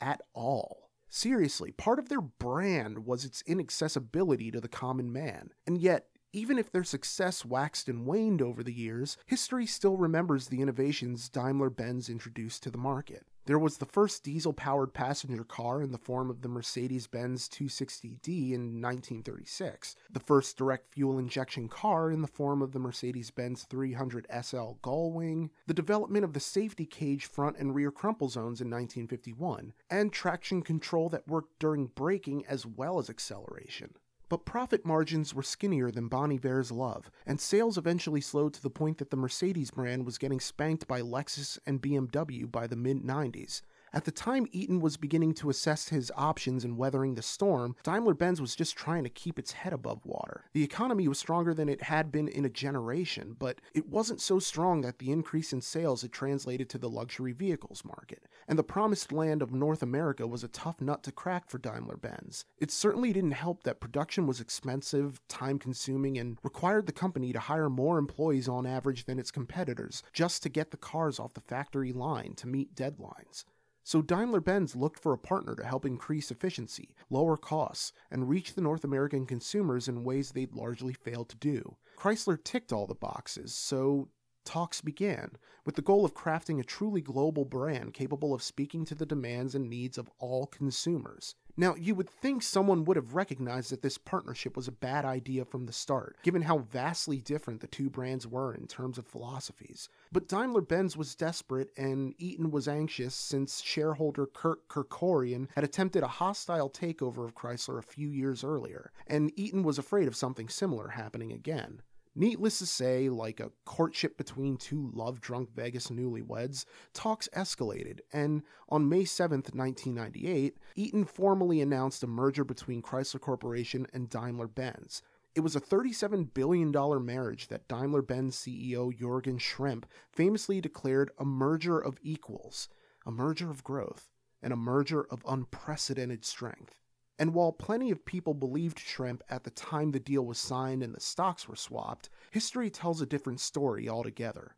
At 0.00 0.20
all. 0.32 0.90
Seriously, 1.10 1.72
part 1.72 1.98
of 1.98 2.08
their 2.08 2.20
brand 2.20 3.06
was 3.06 3.24
its 3.24 3.42
inaccessibility 3.46 4.50
to 4.50 4.60
the 4.60 4.68
common 4.68 5.12
man. 5.12 5.50
And 5.66 5.78
yet, 5.78 6.06
even 6.32 6.58
if 6.58 6.70
their 6.70 6.84
success 6.84 7.44
waxed 7.44 7.88
and 7.88 8.04
waned 8.04 8.42
over 8.42 8.62
the 8.62 8.72
years, 8.72 9.16
history 9.26 9.66
still 9.66 9.96
remembers 9.96 10.48
the 10.48 10.60
innovations 10.60 11.28
Daimler 11.28 11.70
Benz 11.70 12.10
introduced 12.10 12.62
to 12.62 12.70
the 12.70 12.78
market. 12.78 13.26
There 13.48 13.58
was 13.58 13.78
the 13.78 13.86
first 13.86 14.24
diesel 14.24 14.52
powered 14.52 14.92
passenger 14.92 15.42
car 15.42 15.80
in 15.80 15.90
the 15.90 15.96
form 15.96 16.28
of 16.28 16.42
the 16.42 16.50
Mercedes 16.50 17.06
Benz 17.06 17.48
260D 17.48 18.52
in 18.52 18.82
1936, 18.82 19.96
the 20.10 20.20
first 20.20 20.58
direct 20.58 20.92
fuel 20.92 21.18
injection 21.18 21.66
car 21.66 22.10
in 22.10 22.20
the 22.20 22.28
form 22.28 22.60
of 22.60 22.72
the 22.72 22.78
Mercedes 22.78 23.30
Benz 23.30 23.62
300 23.62 24.26
SL 24.42 24.72
Gullwing, 24.82 25.48
the 25.66 25.72
development 25.72 26.26
of 26.26 26.34
the 26.34 26.40
safety 26.40 26.84
cage 26.84 27.24
front 27.24 27.56
and 27.56 27.74
rear 27.74 27.90
crumple 27.90 28.28
zones 28.28 28.60
in 28.60 28.68
1951, 28.68 29.72
and 29.88 30.12
traction 30.12 30.60
control 30.60 31.08
that 31.08 31.26
worked 31.26 31.58
during 31.58 31.86
braking 31.86 32.44
as 32.44 32.66
well 32.66 32.98
as 32.98 33.08
acceleration. 33.08 33.94
But 34.28 34.44
profit 34.44 34.84
margins 34.84 35.34
were 35.34 35.42
skinnier 35.42 35.90
than 35.90 36.08
Bon 36.08 36.30
Iver's 36.30 36.70
love, 36.70 37.10
and 37.24 37.40
sales 37.40 37.78
eventually 37.78 38.20
slowed 38.20 38.52
to 38.54 38.62
the 38.62 38.68
point 38.68 38.98
that 38.98 39.10
the 39.10 39.16
Mercedes 39.16 39.70
brand 39.70 40.04
was 40.04 40.18
getting 40.18 40.40
spanked 40.40 40.86
by 40.86 41.00
Lexus 41.00 41.58
and 41.64 41.80
BMW 41.80 42.50
by 42.50 42.66
the 42.66 42.76
mid 42.76 43.02
90s. 43.02 43.62
At 43.92 44.04
the 44.04 44.10
time 44.10 44.46
Eaton 44.52 44.80
was 44.80 44.96
beginning 44.96 45.34
to 45.34 45.48
assess 45.48 45.88
his 45.88 46.12
options 46.14 46.64
in 46.64 46.76
weathering 46.76 47.14
the 47.14 47.22
storm, 47.22 47.74
Daimler 47.82 48.14
Benz 48.14 48.40
was 48.40 48.54
just 48.54 48.76
trying 48.76 49.02
to 49.04 49.10
keep 49.10 49.38
its 49.38 49.52
head 49.52 49.72
above 49.72 50.04
water. 50.04 50.44
The 50.52 50.62
economy 50.62 51.08
was 51.08 51.18
stronger 51.18 51.54
than 51.54 51.68
it 51.68 51.82
had 51.82 52.12
been 52.12 52.28
in 52.28 52.44
a 52.44 52.50
generation, 52.50 53.34
but 53.38 53.60
it 53.72 53.88
wasn't 53.88 54.20
so 54.20 54.38
strong 54.38 54.82
that 54.82 54.98
the 54.98 55.10
increase 55.10 55.52
in 55.52 55.62
sales 55.62 56.02
had 56.02 56.12
translated 56.12 56.68
to 56.70 56.78
the 56.78 56.90
luxury 56.90 57.32
vehicles 57.32 57.82
market. 57.84 58.24
And 58.46 58.58
the 58.58 58.62
promised 58.62 59.10
land 59.10 59.40
of 59.40 59.52
North 59.52 59.82
America 59.82 60.26
was 60.26 60.44
a 60.44 60.48
tough 60.48 60.80
nut 60.80 61.02
to 61.04 61.12
crack 61.12 61.48
for 61.48 61.58
Daimler 61.58 61.96
Benz. 61.96 62.44
It 62.58 62.70
certainly 62.70 63.12
didn't 63.12 63.32
help 63.32 63.62
that 63.62 63.80
production 63.80 64.26
was 64.26 64.40
expensive, 64.40 65.20
time 65.28 65.58
consuming, 65.58 66.18
and 66.18 66.38
required 66.42 66.86
the 66.86 66.92
company 66.92 67.32
to 67.32 67.40
hire 67.40 67.70
more 67.70 67.98
employees 67.98 68.48
on 68.48 68.66
average 68.66 69.04
than 69.06 69.18
its 69.18 69.30
competitors 69.30 70.02
just 70.12 70.42
to 70.42 70.48
get 70.48 70.70
the 70.70 70.76
cars 70.76 71.18
off 71.18 71.34
the 71.34 71.40
factory 71.40 71.92
line 71.92 72.34
to 72.34 72.46
meet 72.46 72.74
deadlines. 72.74 73.44
So 73.88 74.02
Daimler 74.02 74.42
Benz 74.42 74.76
looked 74.76 74.98
for 74.98 75.14
a 75.14 75.18
partner 75.18 75.54
to 75.54 75.64
help 75.64 75.86
increase 75.86 76.30
efficiency, 76.30 76.94
lower 77.08 77.38
costs, 77.38 77.94
and 78.10 78.28
reach 78.28 78.52
the 78.52 78.60
North 78.60 78.84
American 78.84 79.24
consumers 79.24 79.88
in 79.88 80.04
ways 80.04 80.30
they'd 80.30 80.52
largely 80.52 80.92
failed 80.92 81.30
to 81.30 81.36
do. 81.38 81.74
Chrysler 81.96 82.36
ticked 82.44 82.70
all 82.70 82.86
the 82.86 82.94
boxes, 82.94 83.54
so 83.54 84.10
talks 84.44 84.82
began, 84.82 85.30
with 85.64 85.74
the 85.74 85.80
goal 85.80 86.04
of 86.04 86.12
crafting 86.12 86.60
a 86.60 86.64
truly 86.64 87.00
global 87.00 87.46
brand 87.46 87.94
capable 87.94 88.34
of 88.34 88.42
speaking 88.42 88.84
to 88.84 88.94
the 88.94 89.06
demands 89.06 89.54
and 89.54 89.70
needs 89.70 89.96
of 89.96 90.10
all 90.18 90.44
consumers. 90.44 91.34
Now, 91.60 91.74
you 91.74 91.96
would 91.96 92.08
think 92.08 92.44
someone 92.44 92.84
would 92.84 92.96
have 92.96 93.16
recognized 93.16 93.72
that 93.72 93.82
this 93.82 93.98
partnership 93.98 94.56
was 94.56 94.68
a 94.68 94.72
bad 94.72 95.04
idea 95.04 95.44
from 95.44 95.66
the 95.66 95.72
start, 95.72 96.16
given 96.22 96.42
how 96.42 96.58
vastly 96.58 97.18
different 97.18 97.60
the 97.60 97.66
two 97.66 97.90
brands 97.90 98.28
were 98.28 98.54
in 98.54 98.68
terms 98.68 98.96
of 98.96 99.08
philosophies. 99.08 99.88
But 100.12 100.28
Daimler 100.28 100.60
Benz 100.60 100.96
was 100.96 101.16
desperate, 101.16 101.70
and 101.76 102.14
Eaton 102.16 102.52
was 102.52 102.68
anxious 102.68 103.12
since 103.12 103.60
shareholder 103.60 104.24
Kirk 104.24 104.68
Kerkorian 104.68 105.48
had 105.56 105.64
attempted 105.64 106.04
a 106.04 106.08
hostile 106.08 106.70
takeover 106.70 107.24
of 107.24 107.34
Chrysler 107.34 107.80
a 107.80 107.82
few 107.82 108.08
years 108.08 108.44
earlier, 108.44 108.92
and 109.08 109.32
Eaton 109.34 109.64
was 109.64 109.78
afraid 109.78 110.06
of 110.06 110.14
something 110.14 110.48
similar 110.48 110.90
happening 110.90 111.32
again. 111.32 111.82
Needless 112.18 112.58
to 112.58 112.66
say, 112.66 113.08
like 113.08 113.38
a 113.38 113.52
courtship 113.64 114.18
between 114.18 114.56
two 114.56 114.90
love 114.92 115.20
drunk 115.20 115.54
Vegas 115.54 115.86
newlyweds, 115.86 116.64
talks 116.92 117.28
escalated, 117.32 118.00
and 118.12 118.42
on 118.68 118.88
May 118.88 119.04
7, 119.04 119.36
1998, 119.36 120.56
Eaton 120.74 121.04
formally 121.04 121.60
announced 121.60 122.02
a 122.02 122.08
merger 122.08 122.42
between 122.42 122.82
Chrysler 122.82 123.20
Corporation 123.20 123.86
and 123.92 124.10
Daimler 124.10 124.48
Benz. 124.48 125.00
It 125.36 125.42
was 125.42 125.54
a 125.54 125.60
$37 125.60 126.34
billion 126.34 126.72
marriage 127.06 127.46
that 127.46 127.68
Daimler 127.68 128.02
Benz 128.02 128.34
CEO 128.34 128.92
Jurgen 128.92 129.38
Schrempp 129.38 129.84
famously 130.12 130.60
declared 130.60 131.12
a 131.20 131.24
merger 131.24 131.78
of 131.78 131.98
equals, 132.02 132.68
a 133.06 133.12
merger 133.12 133.48
of 133.48 133.62
growth, 133.62 134.10
and 134.42 134.52
a 134.52 134.56
merger 134.56 135.06
of 135.08 135.22
unprecedented 135.24 136.24
strength. 136.24 136.80
And 137.18 137.34
while 137.34 137.50
plenty 137.50 137.90
of 137.90 138.04
people 138.04 138.32
believed 138.32 138.78
Schrempp 138.78 139.22
at 139.28 139.42
the 139.42 139.50
time 139.50 139.90
the 139.90 139.98
deal 139.98 140.24
was 140.24 140.38
signed 140.38 140.84
and 140.84 140.94
the 140.94 141.00
stocks 141.00 141.48
were 141.48 141.56
swapped, 141.56 142.08
history 142.30 142.70
tells 142.70 143.00
a 143.00 143.06
different 143.06 143.40
story 143.40 143.88
altogether. 143.88 144.54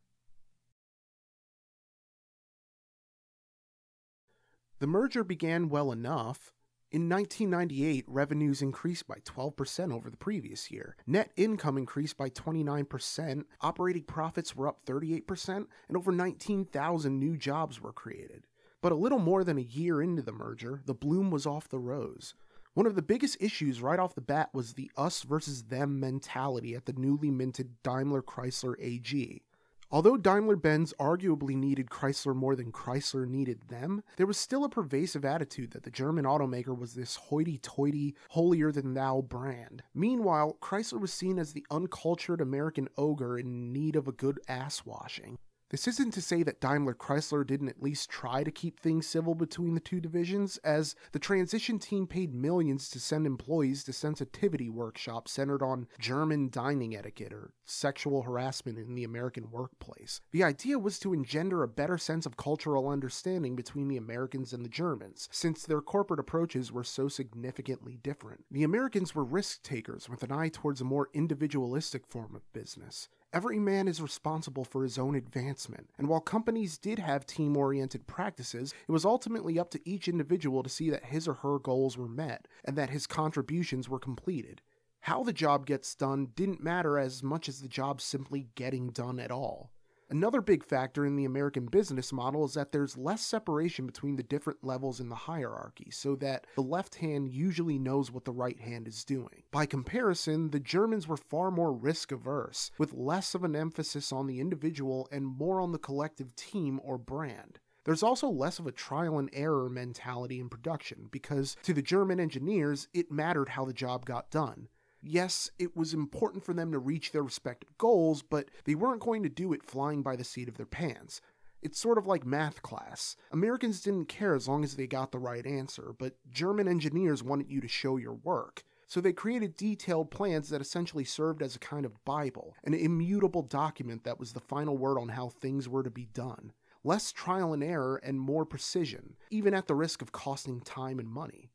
The 4.79 4.87
merger 4.87 5.25
began 5.25 5.69
well 5.69 5.93
enough. 5.93 6.55
In 6.90 7.09
1998, 7.09 8.05
revenues 8.09 8.62
increased 8.62 9.07
by 9.07 9.19
12% 9.25 9.93
over 9.93 10.11
the 10.11 10.17
previous 10.17 10.71
year. 10.71 10.97
Net 11.07 11.31
income 11.37 11.79
increased 11.79 12.17
by 12.17 12.31
29%, 12.31 13.45
operating 13.61 14.02
profits 14.02 14.57
were 14.57 14.67
up 14.67 14.85
38%, 14.85 15.67
and 15.88 15.97
over 15.97 16.11
19,000 16.11 17.19
new 17.19 17.37
jobs 17.37 17.81
were 17.81 17.93
created. 17.93 18.47
But 18.83 18.93
a 18.93 18.97
little 18.97 19.19
more 19.19 19.45
than 19.45 19.59
a 19.59 19.62
year 19.62 20.02
into 20.02 20.23
the 20.23 20.33
merger, 20.33 20.81
the 20.85 20.95
bloom 20.95 21.31
was 21.31 21.47
off 21.47 21.69
the 21.69 21.79
rose. 21.79 22.35
One 22.75 22.87
of 22.87 22.95
the 22.95 23.03
biggest 23.03 23.37
issues 23.41 23.83
right 23.83 23.99
off 23.99 24.15
the 24.15 24.21
bat 24.21 24.50
was 24.55 24.75
the 24.75 24.93
us 24.97 25.23
versus 25.23 25.65
them 25.65 25.99
mentality 25.99 26.77
at 26.77 26.87
the 26.87 26.93
newly 26.93 27.29
minted 27.29 27.83
Daimler 27.83 28.23
Chrysler 28.23 28.77
AG. 28.79 29.43
Although 29.91 30.17
Daimler 30.17 30.55
Benz 30.55 30.95
arguably 31.00 31.57
needed 31.57 31.91
Chrysler 31.91 32.35
more 32.35 32.55
than 32.55 32.71
Chrysler 32.71 33.27
needed 33.27 33.62
them, 33.67 34.05
there 34.17 34.27
was 34.27 34.39
still 34.39 34.62
a 34.62 34.69
pervasive 34.69 35.25
attitude 35.25 35.73
that 35.73 35.83
the 35.83 35.91
German 35.91 36.25
automaker 36.25 36.79
was 36.79 36.95
this 36.95 37.17
hoity 37.17 37.59
toity, 37.59 38.15
holier 38.29 38.71
than 38.71 38.95
thou 38.95 39.21
brand. 39.21 39.83
Meanwhile, 39.93 40.57
Chrysler 40.62 41.00
was 41.00 41.12
seen 41.12 41.41
as 41.41 41.53
the 41.53 41.67
uncultured 41.73 42.41
American 42.41 42.87
ogre 42.97 43.37
in 43.37 43.73
need 43.73 43.97
of 43.97 44.07
a 44.07 44.12
good 44.12 44.39
ass 44.47 44.87
washing. 44.87 45.39
This 45.71 45.87
isn't 45.87 46.11
to 46.15 46.21
say 46.21 46.43
that 46.43 46.61
Daimler 46.61 46.95
Chrysler 46.95 47.47
didn't 47.47 47.69
at 47.69 47.81
least 47.81 48.11
try 48.11 48.43
to 48.43 48.50
keep 48.50 48.81
things 48.81 49.07
civil 49.07 49.37
between 49.37 49.75
the 49.75 49.81
two 49.81 50.00
divisions, 50.00 50.57
as 50.65 50.97
the 51.12 51.21
transition 51.21 51.79
team 51.79 52.09
paid 52.09 52.35
millions 52.35 52.91
to 52.91 52.99
send 52.99 53.25
employees 53.25 53.85
to 53.85 53.93
sensitivity 53.93 54.69
workshops 54.69 55.31
centered 55.31 55.62
on 55.62 55.87
German 56.00 56.50
dining 56.50 56.97
etiquette 56.97 57.33
or 57.33 57.53
sexual 57.65 58.23
harassment 58.23 58.79
in 58.79 58.97
the 58.97 59.05
American 59.05 59.49
workplace. 59.53 60.21
The 60.33 60.43
idea 60.43 60.77
was 60.77 60.99
to 60.99 61.15
engender 61.15 61.62
a 61.62 61.69
better 61.69 61.99
sense 61.99 62.27
of 62.27 62.37
cultural 62.37 62.89
understanding 62.89 63.55
between 63.55 63.87
the 63.87 63.97
Americans 63.97 64.53
and 64.53 64.65
the 64.65 64.69
Germans, 64.69 65.29
since 65.31 65.62
their 65.62 65.81
corporate 65.81 66.19
approaches 66.19 66.73
were 66.73 66.83
so 66.83 67.07
significantly 67.07 67.97
different. 68.03 68.45
The 68.50 68.65
Americans 68.65 69.15
were 69.15 69.25
risk 69.25 69.62
takers 69.62 70.09
with 70.09 70.25
an 70.25 70.33
eye 70.33 70.49
towards 70.49 70.81
a 70.81 70.85
more 70.85 71.11
individualistic 71.15 72.09
form 72.09 72.35
of 72.35 72.53
business. 72.53 73.09
Every 73.33 73.61
man 73.61 73.87
is 73.87 74.03
responsible 74.03 74.65
for 74.65 74.83
his 74.83 74.99
own 74.99 75.15
advancement, 75.15 75.91
and 75.97 76.09
while 76.09 76.21
companies 76.21 76.77
did 76.77 76.99
have 76.99 77.27
team 77.27 77.57
oriented 77.57 78.09
practices, 78.09 78.75
it 78.89 78.91
was 78.91 79.05
ultimately 79.05 79.57
up 79.57 79.71
to 79.71 79.89
each 79.89 80.09
individual 80.09 80.65
to 80.65 80.69
see 80.69 80.91
that 80.91 81.05
his 81.05 81.29
or 81.29 81.35
her 81.35 81.61
goals 81.61 81.97
were 81.97 82.09
met 82.09 82.49
and 82.65 82.77
that 82.77 82.91
his 82.91 83.07
contributions 83.07 83.89
were 83.89 84.01
completed. 84.01 84.63
How 85.01 85.23
the 85.23 85.33
job 85.33 85.65
gets 85.65 85.95
done 85.95 86.33
didn't 86.35 86.63
matter 86.63 86.99
as 86.99 87.23
much 87.23 87.49
as 87.49 87.61
the 87.61 87.69
job 87.69 88.01
simply 88.01 88.49
getting 88.57 88.91
done 88.91 89.21
at 89.21 89.31
all. 89.31 89.71
Another 90.11 90.40
big 90.40 90.64
factor 90.64 91.07
in 91.07 91.14
the 91.14 91.25
American 91.25 91.67
business 91.67 92.12
model 92.12 92.45
is 92.45 92.55
that 92.55 92.73
there's 92.73 92.99
less 92.99 93.23
separation 93.23 93.87
between 93.87 94.17
the 94.17 94.25
different 94.25 94.64
levels 94.64 94.99
in 94.99 95.09
the 95.09 95.14
hierarchy, 95.14 95.88
so 95.93 96.17
that 96.17 96.49
the 96.57 96.62
left 96.62 96.97
hand 96.97 97.29
usually 97.29 97.79
knows 97.79 98.11
what 98.11 98.25
the 98.25 98.33
right 98.33 98.59
hand 98.59 98.88
is 98.88 99.05
doing. 99.05 99.45
By 99.52 99.67
comparison, 99.67 100.50
the 100.50 100.59
Germans 100.59 101.07
were 101.07 101.17
far 101.17 101.52
more 101.52 101.73
risk 101.73 102.11
averse, 102.11 102.73
with 102.76 102.93
less 102.93 103.37
of 103.37 103.45
an 103.45 103.55
emphasis 103.55 104.11
on 104.11 104.26
the 104.26 104.40
individual 104.40 105.09
and 105.12 105.25
more 105.25 105.61
on 105.61 105.71
the 105.71 105.79
collective 105.79 106.35
team 106.35 106.81
or 106.83 106.99
brand. 106.99 107.61
There's 107.85 108.02
also 108.02 108.29
less 108.29 108.59
of 108.59 108.67
a 108.67 108.73
trial 108.73 109.17
and 109.17 109.31
error 109.33 109.69
mentality 109.69 110.40
in 110.40 110.49
production, 110.49 111.09
because 111.12 111.57
to 111.62 111.73
the 111.73 111.83
German 111.83 112.19
engineers, 112.19 112.88
it 112.93 113.12
mattered 113.12 113.50
how 113.50 113.64
the 113.64 113.73
job 113.73 114.07
got 114.07 114.29
done. 114.31 114.67
Yes, 115.02 115.50
it 115.59 115.76
was 115.76 115.95
important 115.95 116.45
for 116.45 116.52
them 116.52 116.73
to 116.73 116.78
reach 116.78 117.12
their 117.12 117.23
respective 117.23 117.76
goals, 117.78 118.23
but 118.23 118.50
they 118.64 118.75
weren't 118.75 119.00
going 119.00 119.23
to 119.23 119.28
do 119.28 119.52
it 119.52 119.64
flying 119.64 120.02
by 120.02 120.16
the 120.16 120.25
seat 120.25 120.49
of 120.49 120.57
their 120.57 120.66
pants. 120.66 121.21
It's 121.62 121.78
sort 121.78 121.99
of 121.99 122.07
like 122.07 122.25
math 122.25 122.62
class. 122.62 123.16
Americans 123.33 123.83
didn't 123.83 124.07
care 124.07 124.35
as 124.35 124.49
long 124.49 124.64
as 124.64 124.76
they 124.76 124.87
got 124.87 125.12
the 125.12 125.19
right 125.19 125.47
answer, 125.47 125.95
but 125.99 126.14
German 126.30 126.69
engineers 126.69 127.23
wanted 127.23 127.50
you 127.50 127.61
to 127.61 127.69
show 127.69 127.97
your 127.97 128.14
work. 128.14 128.62
So 128.87 129.00
they 129.00 129.12
created 129.12 129.57
detailed 129.57 130.11
plans 130.11 130.49
that 130.49 130.61
essentially 130.61 131.04
served 131.04 131.42
as 131.42 131.54
a 131.54 131.61
kind 131.61 131.87
of 131.87 132.04
Bible, 132.04 132.57
an 132.64 132.75
immutable 132.75 133.42
document 133.42 134.04
that 134.04 134.19
was 134.19 134.33
the 134.33 134.40
final 134.40 134.76
word 134.76 134.99
on 134.99 135.11
how 135.11 135.28
things 135.28 135.69
were 135.69 135.83
to 135.83 135.90
be 135.90 136.07
done. 136.07 136.52
Less 136.83 137.12
trial 137.12 137.52
and 137.52 137.62
error 137.62 138.00
and 138.02 138.19
more 138.19 138.45
precision, 138.45 139.14
even 139.30 139.54
at 139.54 139.69
the 139.69 139.75
risk 139.75 140.02
of 140.02 140.12
costing 140.12 140.61
time 140.62 140.99
and 140.99 141.09
money. 141.09 141.50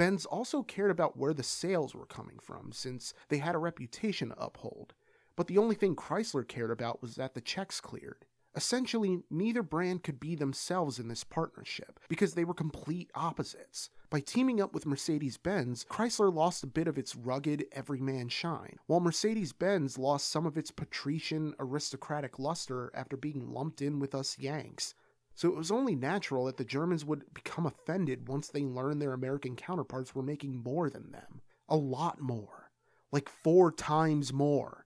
Benz 0.00 0.24
also 0.24 0.62
cared 0.62 0.90
about 0.90 1.18
where 1.18 1.34
the 1.34 1.42
sales 1.42 1.94
were 1.94 2.06
coming 2.06 2.38
from, 2.38 2.72
since 2.72 3.12
they 3.28 3.36
had 3.36 3.54
a 3.54 3.58
reputation 3.58 4.30
to 4.30 4.42
uphold. 4.42 4.94
But 5.36 5.46
the 5.46 5.58
only 5.58 5.74
thing 5.74 5.94
Chrysler 5.94 6.48
cared 6.48 6.70
about 6.70 7.02
was 7.02 7.16
that 7.16 7.34
the 7.34 7.42
checks 7.42 7.82
cleared. 7.82 8.24
Essentially, 8.56 9.22
neither 9.28 9.62
brand 9.62 10.02
could 10.02 10.18
be 10.18 10.34
themselves 10.34 10.98
in 10.98 11.08
this 11.08 11.22
partnership, 11.22 12.00
because 12.08 12.32
they 12.32 12.46
were 12.46 12.54
complete 12.54 13.10
opposites. 13.14 13.90
By 14.08 14.20
teaming 14.20 14.58
up 14.58 14.72
with 14.72 14.86
Mercedes 14.86 15.36
Benz, 15.36 15.84
Chrysler 15.84 16.32
lost 16.32 16.64
a 16.64 16.66
bit 16.66 16.88
of 16.88 16.96
its 16.96 17.14
rugged, 17.14 17.66
everyman 17.70 18.30
shine, 18.30 18.78
while 18.86 19.00
Mercedes 19.00 19.52
Benz 19.52 19.98
lost 19.98 20.30
some 20.30 20.46
of 20.46 20.56
its 20.56 20.70
patrician, 20.70 21.54
aristocratic 21.60 22.38
luster 22.38 22.90
after 22.94 23.18
being 23.18 23.52
lumped 23.52 23.82
in 23.82 23.98
with 23.98 24.14
us 24.14 24.38
Yanks. 24.38 24.94
So 25.40 25.48
it 25.48 25.56
was 25.56 25.70
only 25.70 25.94
natural 25.94 26.44
that 26.44 26.58
the 26.58 26.66
Germans 26.66 27.02
would 27.06 27.22
become 27.32 27.64
offended 27.64 28.28
once 28.28 28.48
they 28.48 28.62
learned 28.62 29.00
their 29.00 29.14
American 29.14 29.56
counterparts 29.56 30.14
were 30.14 30.22
making 30.22 30.62
more 30.62 30.90
than 30.90 31.12
them. 31.12 31.40
A 31.66 31.76
lot 31.76 32.20
more. 32.20 32.70
Like 33.10 33.30
four 33.30 33.72
times 33.72 34.34
more. 34.34 34.84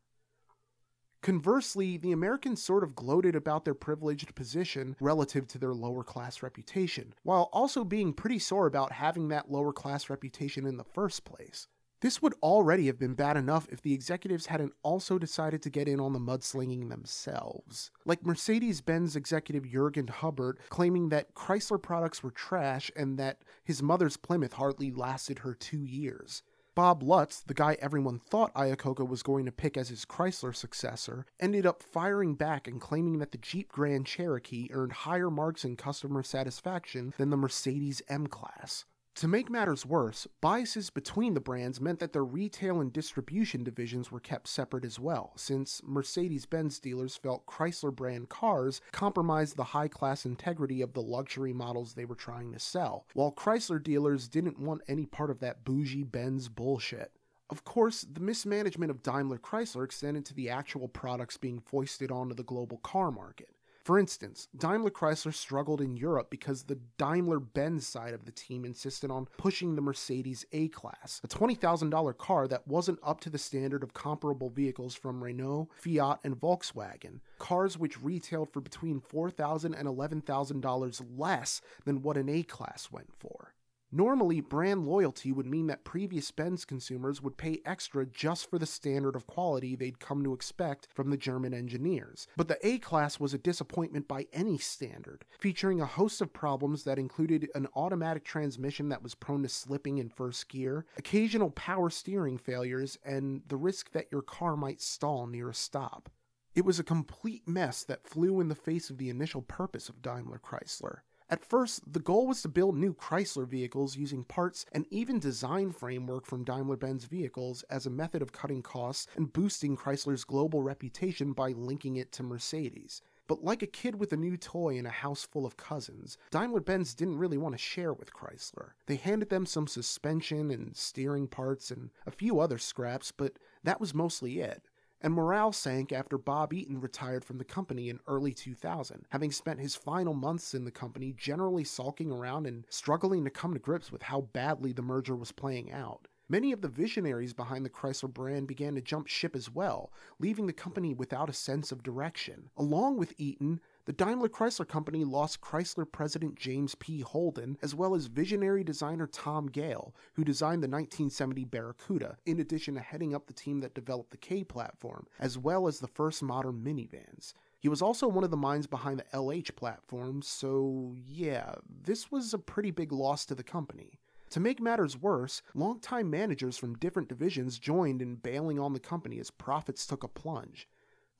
Conversely, 1.22 1.96
the 1.96 2.12
Americans 2.12 2.62
sort 2.62 2.84
of 2.84 2.94
gloated 2.94 3.34
about 3.34 3.64
their 3.64 3.74
privileged 3.74 4.32
position 4.36 4.94
relative 5.00 5.48
to 5.48 5.58
their 5.58 5.74
lower 5.74 6.04
class 6.04 6.40
reputation, 6.40 7.14
while 7.24 7.48
also 7.52 7.82
being 7.82 8.12
pretty 8.12 8.38
sore 8.38 8.66
about 8.66 8.92
having 8.92 9.26
that 9.30 9.50
lower 9.50 9.72
class 9.72 10.08
reputation 10.08 10.66
in 10.66 10.76
the 10.76 10.84
first 10.84 11.24
place. 11.24 11.66
This 12.04 12.20
would 12.20 12.34
already 12.42 12.84
have 12.88 12.98
been 12.98 13.14
bad 13.14 13.38
enough 13.38 13.66
if 13.72 13.80
the 13.80 13.94
executives 13.94 14.44
hadn't 14.44 14.74
also 14.82 15.18
decided 15.18 15.62
to 15.62 15.70
get 15.70 15.88
in 15.88 16.00
on 16.00 16.12
the 16.12 16.18
mudslinging 16.18 16.90
themselves. 16.90 17.90
Like 18.04 18.26
Mercedes 18.26 18.82
Benz 18.82 19.16
executive 19.16 19.64
Jurgen 19.64 20.08
Hubbert 20.08 20.58
claiming 20.68 21.08
that 21.08 21.34
Chrysler 21.34 21.80
products 21.80 22.22
were 22.22 22.30
trash 22.30 22.90
and 22.94 23.18
that 23.18 23.38
his 23.64 23.82
mother's 23.82 24.18
Plymouth 24.18 24.52
hardly 24.52 24.90
lasted 24.90 25.38
her 25.38 25.54
two 25.54 25.82
years. 25.82 26.42
Bob 26.74 27.02
Lutz, 27.02 27.40
the 27.40 27.54
guy 27.54 27.78
everyone 27.80 28.18
thought 28.18 28.52
Iacocca 28.52 29.08
was 29.08 29.22
going 29.22 29.46
to 29.46 29.50
pick 29.50 29.78
as 29.78 29.88
his 29.88 30.04
Chrysler 30.04 30.54
successor, 30.54 31.24
ended 31.40 31.64
up 31.64 31.82
firing 31.82 32.34
back 32.34 32.68
and 32.68 32.82
claiming 32.82 33.18
that 33.20 33.32
the 33.32 33.38
Jeep 33.38 33.72
Grand 33.72 34.04
Cherokee 34.04 34.68
earned 34.72 34.92
higher 34.92 35.30
marks 35.30 35.64
in 35.64 35.74
customer 35.74 36.22
satisfaction 36.22 37.14
than 37.16 37.30
the 37.30 37.38
Mercedes 37.38 38.02
M 38.10 38.26
Class. 38.26 38.84
To 39.16 39.28
make 39.28 39.48
matters 39.48 39.86
worse, 39.86 40.26
biases 40.40 40.90
between 40.90 41.34
the 41.34 41.40
brands 41.40 41.80
meant 41.80 42.00
that 42.00 42.12
their 42.12 42.24
retail 42.24 42.80
and 42.80 42.92
distribution 42.92 43.62
divisions 43.62 44.10
were 44.10 44.18
kept 44.18 44.48
separate 44.48 44.84
as 44.84 44.98
well, 44.98 45.32
since 45.36 45.80
Mercedes 45.84 46.46
Benz 46.46 46.80
dealers 46.80 47.16
felt 47.16 47.46
Chrysler 47.46 47.94
brand 47.94 48.28
cars 48.28 48.80
compromised 48.90 49.56
the 49.56 49.62
high 49.62 49.86
class 49.86 50.26
integrity 50.26 50.82
of 50.82 50.94
the 50.94 51.00
luxury 51.00 51.52
models 51.52 51.94
they 51.94 52.04
were 52.04 52.16
trying 52.16 52.52
to 52.54 52.58
sell, 52.58 53.06
while 53.14 53.30
Chrysler 53.30 53.80
dealers 53.80 54.26
didn't 54.26 54.58
want 54.58 54.82
any 54.88 55.06
part 55.06 55.30
of 55.30 55.38
that 55.38 55.64
bougie 55.64 56.02
Benz 56.02 56.48
bullshit. 56.48 57.12
Of 57.50 57.62
course, 57.62 58.04
the 58.10 58.20
mismanagement 58.20 58.90
of 58.90 59.04
Daimler 59.04 59.38
Chrysler 59.38 59.84
extended 59.84 60.24
to 60.24 60.34
the 60.34 60.50
actual 60.50 60.88
products 60.88 61.36
being 61.36 61.60
foisted 61.60 62.10
onto 62.10 62.34
the 62.34 62.42
global 62.42 62.78
car 62.78 63.12
market. 63.12 63.53
For 63.84 63.98
instance, 63.98 64.48
Daimler 64.56 64.90
Chrysler 64.90 65.34
struggled 65.34 65.82
in 65.82 65.94
Europe 65.94 66.30
because 66.30 66.62
the 66.62 66.78
Daimler 66.96 67.38
Benz 67.38 67.86
side 67.86 68.14
of 68.14 68.24
the 68.24 68.32
team 68.32 68.64
insisted 68.64 69.10
on 69.10 69.28
pushing 69.36 69.74
the 69.74 69.82
Mercedes 69.82 70.46
A 70.52 70.68
Class, 70.68 71.20
a 71.22 71.28
$20,000 71.28 72.16
car 72.16 72.48
that 72.48 72.66
wasn't 72.66 72.98
up 73.02 73.20
to 73.20 73.30
the 73.30 73.36
standard 73.36 73.82
of 73.82 73.92
comparable 73.92 74.48
vehicles 74.48 74.94
from 74.94 75.22
Renault, 75.22 75.68
Fiat, 75.74 76.20
and 76.24 76.40
Volkswagen, 76.40 77.20
cars 77.38 77.76
which 77.76 78.02
retailed 78.02 78.50
for 78.50 78.62
between 78.62 79.02
$4,000 79.02 79.78
and 79.78 79.86
$11,000 79.86 81.02
less 81.18 81.60
than 81.84 82.00
what 82.00 82.16
an 82.16 82.30
A 82.30 82.42
Class 82.42 82.88
went 82.90 83.12
for. 83.18 83.53
Normally, 83.96 84.40
brand 84.40 84.86
loyalty 84.86 85.30
would 85.30 85.46
mean 85.46 85.68
that 85.68 85.84
previous 85.84 86.32
Benz 86.32 86.64
consumers 86.64 87.22
would 87.22 87.36
pay 87.36 87.60
extra 87.64 88.04
just 88.04 88.50
for 88.50 88.58
the 88.58 88.66
standard 88.66 89.14
of 89.14 89.28
quality 89.28 89.76
they'd 89.76 90.00
come 90.00 90.24
to 90.24 90.32
expect 90.32 90.88
from 90.92 91.10
the 91.10 91.16
German 91.16 91.54
engineers. 91.54 92.26
But 92.36 92.48
the 92.48 92.58
A 92.66 92.78
Class 92.78 93.20
was 93.20 93.34
a 93.34 93.38
disappointment 93.38 94.08
by 94.08 94.26
any 94.32 94.58
standard, 94.58 95.24
featuring 95.38 95.80
a 95.80 95.86
host 95.86 96.20
of 96.20 96.32
problems 96.32 96.82
that 96.82 96.98
included 96.98 97.48
an 97.54 97.68
automatic 97.76 98.24
transmission 98.24 98.88
that 98.88 99.04
was 99.04 99.14
prone 99.14 99.44
to 99.44 99.48
slipping 99.48 99.98
in 99.98 100.08
first 100.08 100.48
gear, 100.48 100.86
occasional 100.96 101.50
power 101.52 101.88
steering 101.88 102.36
failures, 102.36 102.98
and 103.04 103.42
the 103.46 103.56
risk 103.56 103.92
that 103.92 104.10
your 104.10 104.22
car 104.22 104.56
might 104.56 104.80
stall 104.80 105.28
near 105.28 105.48
a 105.48 105.54
stop. 105.54 106.10
It 106.56 106.64
was 106.64 106.80
a 106.80 106.84
complete 106.84 107.46
mess 107.46 107.84
that 107.84 108.08
flew 108.08 108.40
in 108.40 108.48
the 108.48 108.56
face 108.56 108.90
of 108.90 108.98
the 108.98 109.08
initial 109.08 109.42
purpose 109.42 109.88
of 109.88 110.02
Daimler 110.02 110.40
Chrysler. 110.44 110.98
At 111.34 111.44
first, 111.44 111.92
the 111.92 111.98
goal 111.98 112.28
was 112.28 112.42
to 112.42 112.48
build 112.48 112.76
new 112.76 112.94
Chrysler 112.94 113.44
vehicles 113.44 113.96
using 113.96 114.22
parts 114.22 114.64
and 114.70 114.86
even 114.90 115.18
design 115.18 115.72
framework 115.72 116.26
from 116.26 116.44
Daimler 116.44 116.76
Benz 116.76 117.06
vehicles 117.06 117.64
as 117.64 117.86
a 117.86 117.90
method 117.90 118.22
of 118.22 118.30
cutting 118.30 118.62
costs 118.62 119.08
and 119.16 119.32
boosting 119.32 119.76
Chrysler's 119.76 120.22
global 120.22 120.62
reputation 120.62 121.32
by 121.32 121.50
linking 121.50 121.96
it 121.96 122.12
to 122.12 122.22
Mercedes. 122.22 123.02
But 123.26 123.42
like 123.42 123.62
a 123.62 123.66
kid 123.66 123.96
with 123.96 124.12
a 124.12 124.16
new 124.16 124.36
toy 124.36 124.76
in 124.76 124.86
a 124.86 124.90
house 124.90 125.24
full 125.24 125.44
of 125.44 125.56
cousins, 125.56 126.18
Daimler 126.30 126.60
Benz 126.60 126.94
didn't 126.94 127.18
really 127.18 127.38
want 127.38 127.56
to 127.56 127.58
share 127.58 127.92
with 127.92 128.14
Chrysler. 128.14 128.74
They 128.86 128.94
handed 128.94 129.28
them 129.28 129.44
some 129.44 129.66
suspension 129.66 130.52
and 130.52 130.76
steering 130.76 131.26
parts 131.26 131.72
and 131.72 131.90
a 132.06 132.12
few 132.12 132.38
other 132.38 132.58
scraps, 132.58 133.10
but 133.10 133.40
that 133.64 133.80
was 133.80 133.92
mostly 133.92 134.38
it 134.38 134.62
and 135.04 135.12
morale 135.12 135.52
sank 135.52 135.92
after 135.92 136.16
Bob 136.16 136.54
Eaton 136.54 136.80
retired 136.80 137.26
from 137.26 137.36
the 137.36 137.44
company 137.44 137.90
in 137.90 138.00
early 138.06 138.32
2000, 138.32 139.04
having 139.10 139.30
spent 139.30 139.60
his 139.60 139.76
final 139.76 140.14
months 140.14 140.54
in 140.54 140.64
the 140.64 140.70
company 140.70 141.12
generally 141.14 141.62
sulking 141.62 142.10
around 142.10 142.46
and 142.46 142.64
struggling 142.70 143.22
to 143.22 143.28
come 143.28 143.52
to 143.52 143.60
grips 143.60 143.92
with 143.92 144.02
how 144.04 144.22
badly 144.22 144.72
the 144.72 144.80
merger 144.80 145.14
was 145.14 145.30
playing 145.30 145.70
out. 145.70 146.08
Many 146.26 146.52
of 146.52 146.62
the 146.62 146.68
visionaries 146.68 147.34
behind 147.34 147.66
the 147.66 147.70
Chrysler 147.70 148.10
brand 148.10 148.46
began 148.46 148.74
to 148.76 148.80
jump 148.80 149.06
ship 149.06 149.36
as 149.36 149.50
well, 149.50 149.92
leaving 150.18 150.46
the 150.46 150.54
company 150.54 150.94
without 150.94 151.28
a 151.28 151.34
sense 151.34 151.70
of 151.70 151.82
direction. 151.82 152.48
Along 152.56 152.96
with 152.96 153.12
Eaton, 153.18 153.60
the 153.86 153.92
Daimler 153.92 154.30
Chrysler 154.30 154.66
Company 154.66 155.04
lost 155.04 155.42
Chrysler 155.42 155.90
president 155.90 156.36
James 156.36 156.74
P. 156.74 157.00
Holden, 157.00 157.58
as 157.60 157.74
well 157.74 157.94
as 157.94 158.06
visionary 158.06 158.64
designer 158.64 159.06
Tom 159.06 159.46
Gale, 159.46 159.94
who 160.14 160.24
designed 160.24 160.62
the 160.62 160.68
1970 160.68 161.44
Barracuda, 161.44 162.16
in 162.24 162.40
addition 162.40 162.74
to 162.74 162.80
heading 162.80 163.14
up 163.14 163.26
the 163.26 163.34
team 163.34 163.60
that 163.60 163.74
developed 163.74 164.10
the 164.10 164.16
K 164.16 164.42
platform, 164.42 165.06
as 165.20 165.36
well 165.36 165.68
as 165.68 165.80
the 165.80 165.86
first 165.86 166.22
modern 166.22 166.62
minivans. 166.64 167.34
He 167.60 167.68
was 167.68 167.82
also 167.82 168.08
one 168.08 168.24
of 168.24 168.30
the 168.30 168.36
minds 168.38 168.66
behind 168.66 169.00
the 169.00 169.16
LH 169.16 169.54
platform, 169.54 170.22
so 170.22 170.94
yeah, 171.06 171.54
this 171.68 172.10
was 172.10 172.32
a 172.32 172.38
pretty 172.38 172.70
big 172.70 172.90
loss 172.90 173.26
to 173.26 173.34
the 173.34 173.42
company. 173.42 173.98
To 174.30 174.40
make 174.40 174.60
matters 174.60 174.96
worse, 174.96 175.42
longtime 175.54 176.10
managers 176.10 176.56
from 176.56 176.78
different 176.78 177.08
divisions 177.08 177.58
joined 177.58 178.02
in 178.02 178.16
bailing 178.16 178.58
on 178.58 178.72
the 178.72 178.80
company 178.80 179.20
as 179.20 179.30
profits 179.30 179.86
took 179.86 180.02
a 180.02 180.08
plunge. 180.08 180.68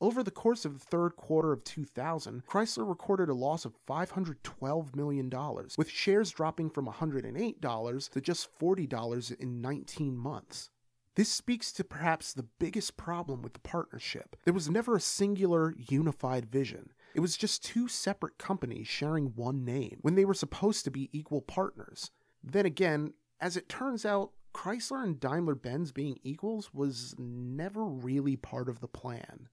Over 0.01 0.23
the 0.23 0.31
course 0.31 0.65
of 0.65 0.73
the 0.73 0.85
third 0.85 1.15
quarter 1.15 1.53
of 1.53 1.63
2000, 1.63 2.45
Chrysler 2.45 2.87
recorded 2.87 3.29
a 3.29 3.33
loss 3.33 3.63
of 3.63 3.77
$512 3.87 4.93
million, 4.93 5.31
with 5.77 5.89
shares 5.89 6.31
dropping 6.31 6.69
from 6.69 6.87
$108 6.87 8.09
to 8.09 8.21
just 8.21 8.59
$40 8.59 9.39
in 9.39 9.61
19 9.61 10.17
months. 10.17 10.69
This 11.15 11.29
speaks 11.29 11.71
to 11.71 11.85
perhaps 11.85 12.33
the 12.33 12.47
biggest 12.59 12.97
problem 12.97 13.41
with 13.41 13.53
the 13.53 13.61
partnership. 13.61 14.35
There 14.43 14.53
was 14.53 14.69
never 14.69 14.97
a 14.97 15.01
singular, 15.01 15.73
unified 15.77 16.51
vision. 16.51 16.89
It 17.13 17.21
was 17.21 17.37
just 17.37 17.63
two 17.63 17.87
separate 17.87 18.37
companies 18.37 18.89
sharing 18.89 19.27
one 19.27 19.63
name 19.63 19.99
when 20.01 20.15
they 20.15 20.25
were 20.25 20.33
supposed 20.33 20.83
to 20.83 20.91
be 20.91 21.09
equal 21.13 21.41
partners. 21.41 22.11
Then 22.43 22.65
again, 22.65 23.13
as 23.39 23.55
it 23.55 23.69
turns 23.69 24.05
out, 24.05 24.31
Chrysler 24.53 25.03
and 25.03 25.17
Daimler 25.17 25.55
Benz 25.55 25.93
being 25.93 26.19
equals 26.21 26.73
was 26.73 27.15
never 27.17 27.85
really 27.85 28.35
part 28.35 28.67
of 28.67 28.81
the 28.81 28.87
plan. 28.89 29.47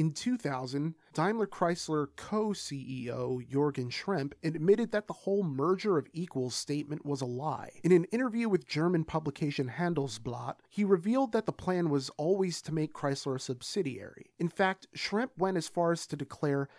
In 0.00 0.12
2000, 0.12 0.94
Daimler 1.12 1.46
Chrysler 1.46 2.06
co 2.16 2.52
CEO 2.52 3.46
Jürgen 3.50 3.90
Schrempp 3.90 4.32
admitted 4.42 4.92
that 4.92 5.06
the 5.06 5.12
whole 5.12 5.42
merger 5.42 5.98
of 5.98 6.06
equals 6.14 6.54
statement 6.54 7.04
was 7.04 7.20
a 7.20 7.26
lie. 7.26 7.72
In 7.84 7.92
an 7.92 8.04
interview 8.04 8.48
with 8.48 8.66
German 8.66 9.04
publication 9.04 9.68
Handelsblatt, 9.68 10.54
he 10.70 10.84
revealed 10.84 11.32
that 11.32 11.44
the 11.44 11.52
plan 11.52 11.90
was 11.90 12.08
always 12.16 12.62
to 12.62 12.72
make 12.72 12.94
Chrysler 12.94 13.36
a 13.36 13.38
subsidiary. 13.38 14.30
In 14.38 14.48
fact, 14.48 14.86
Schrempp 14.96 15.36
went 15.36 15.58
as 15.58 15.68
far 15.68 15.92
as 15.92 16.06
to 16.06 16.16
declare 16.16 16.70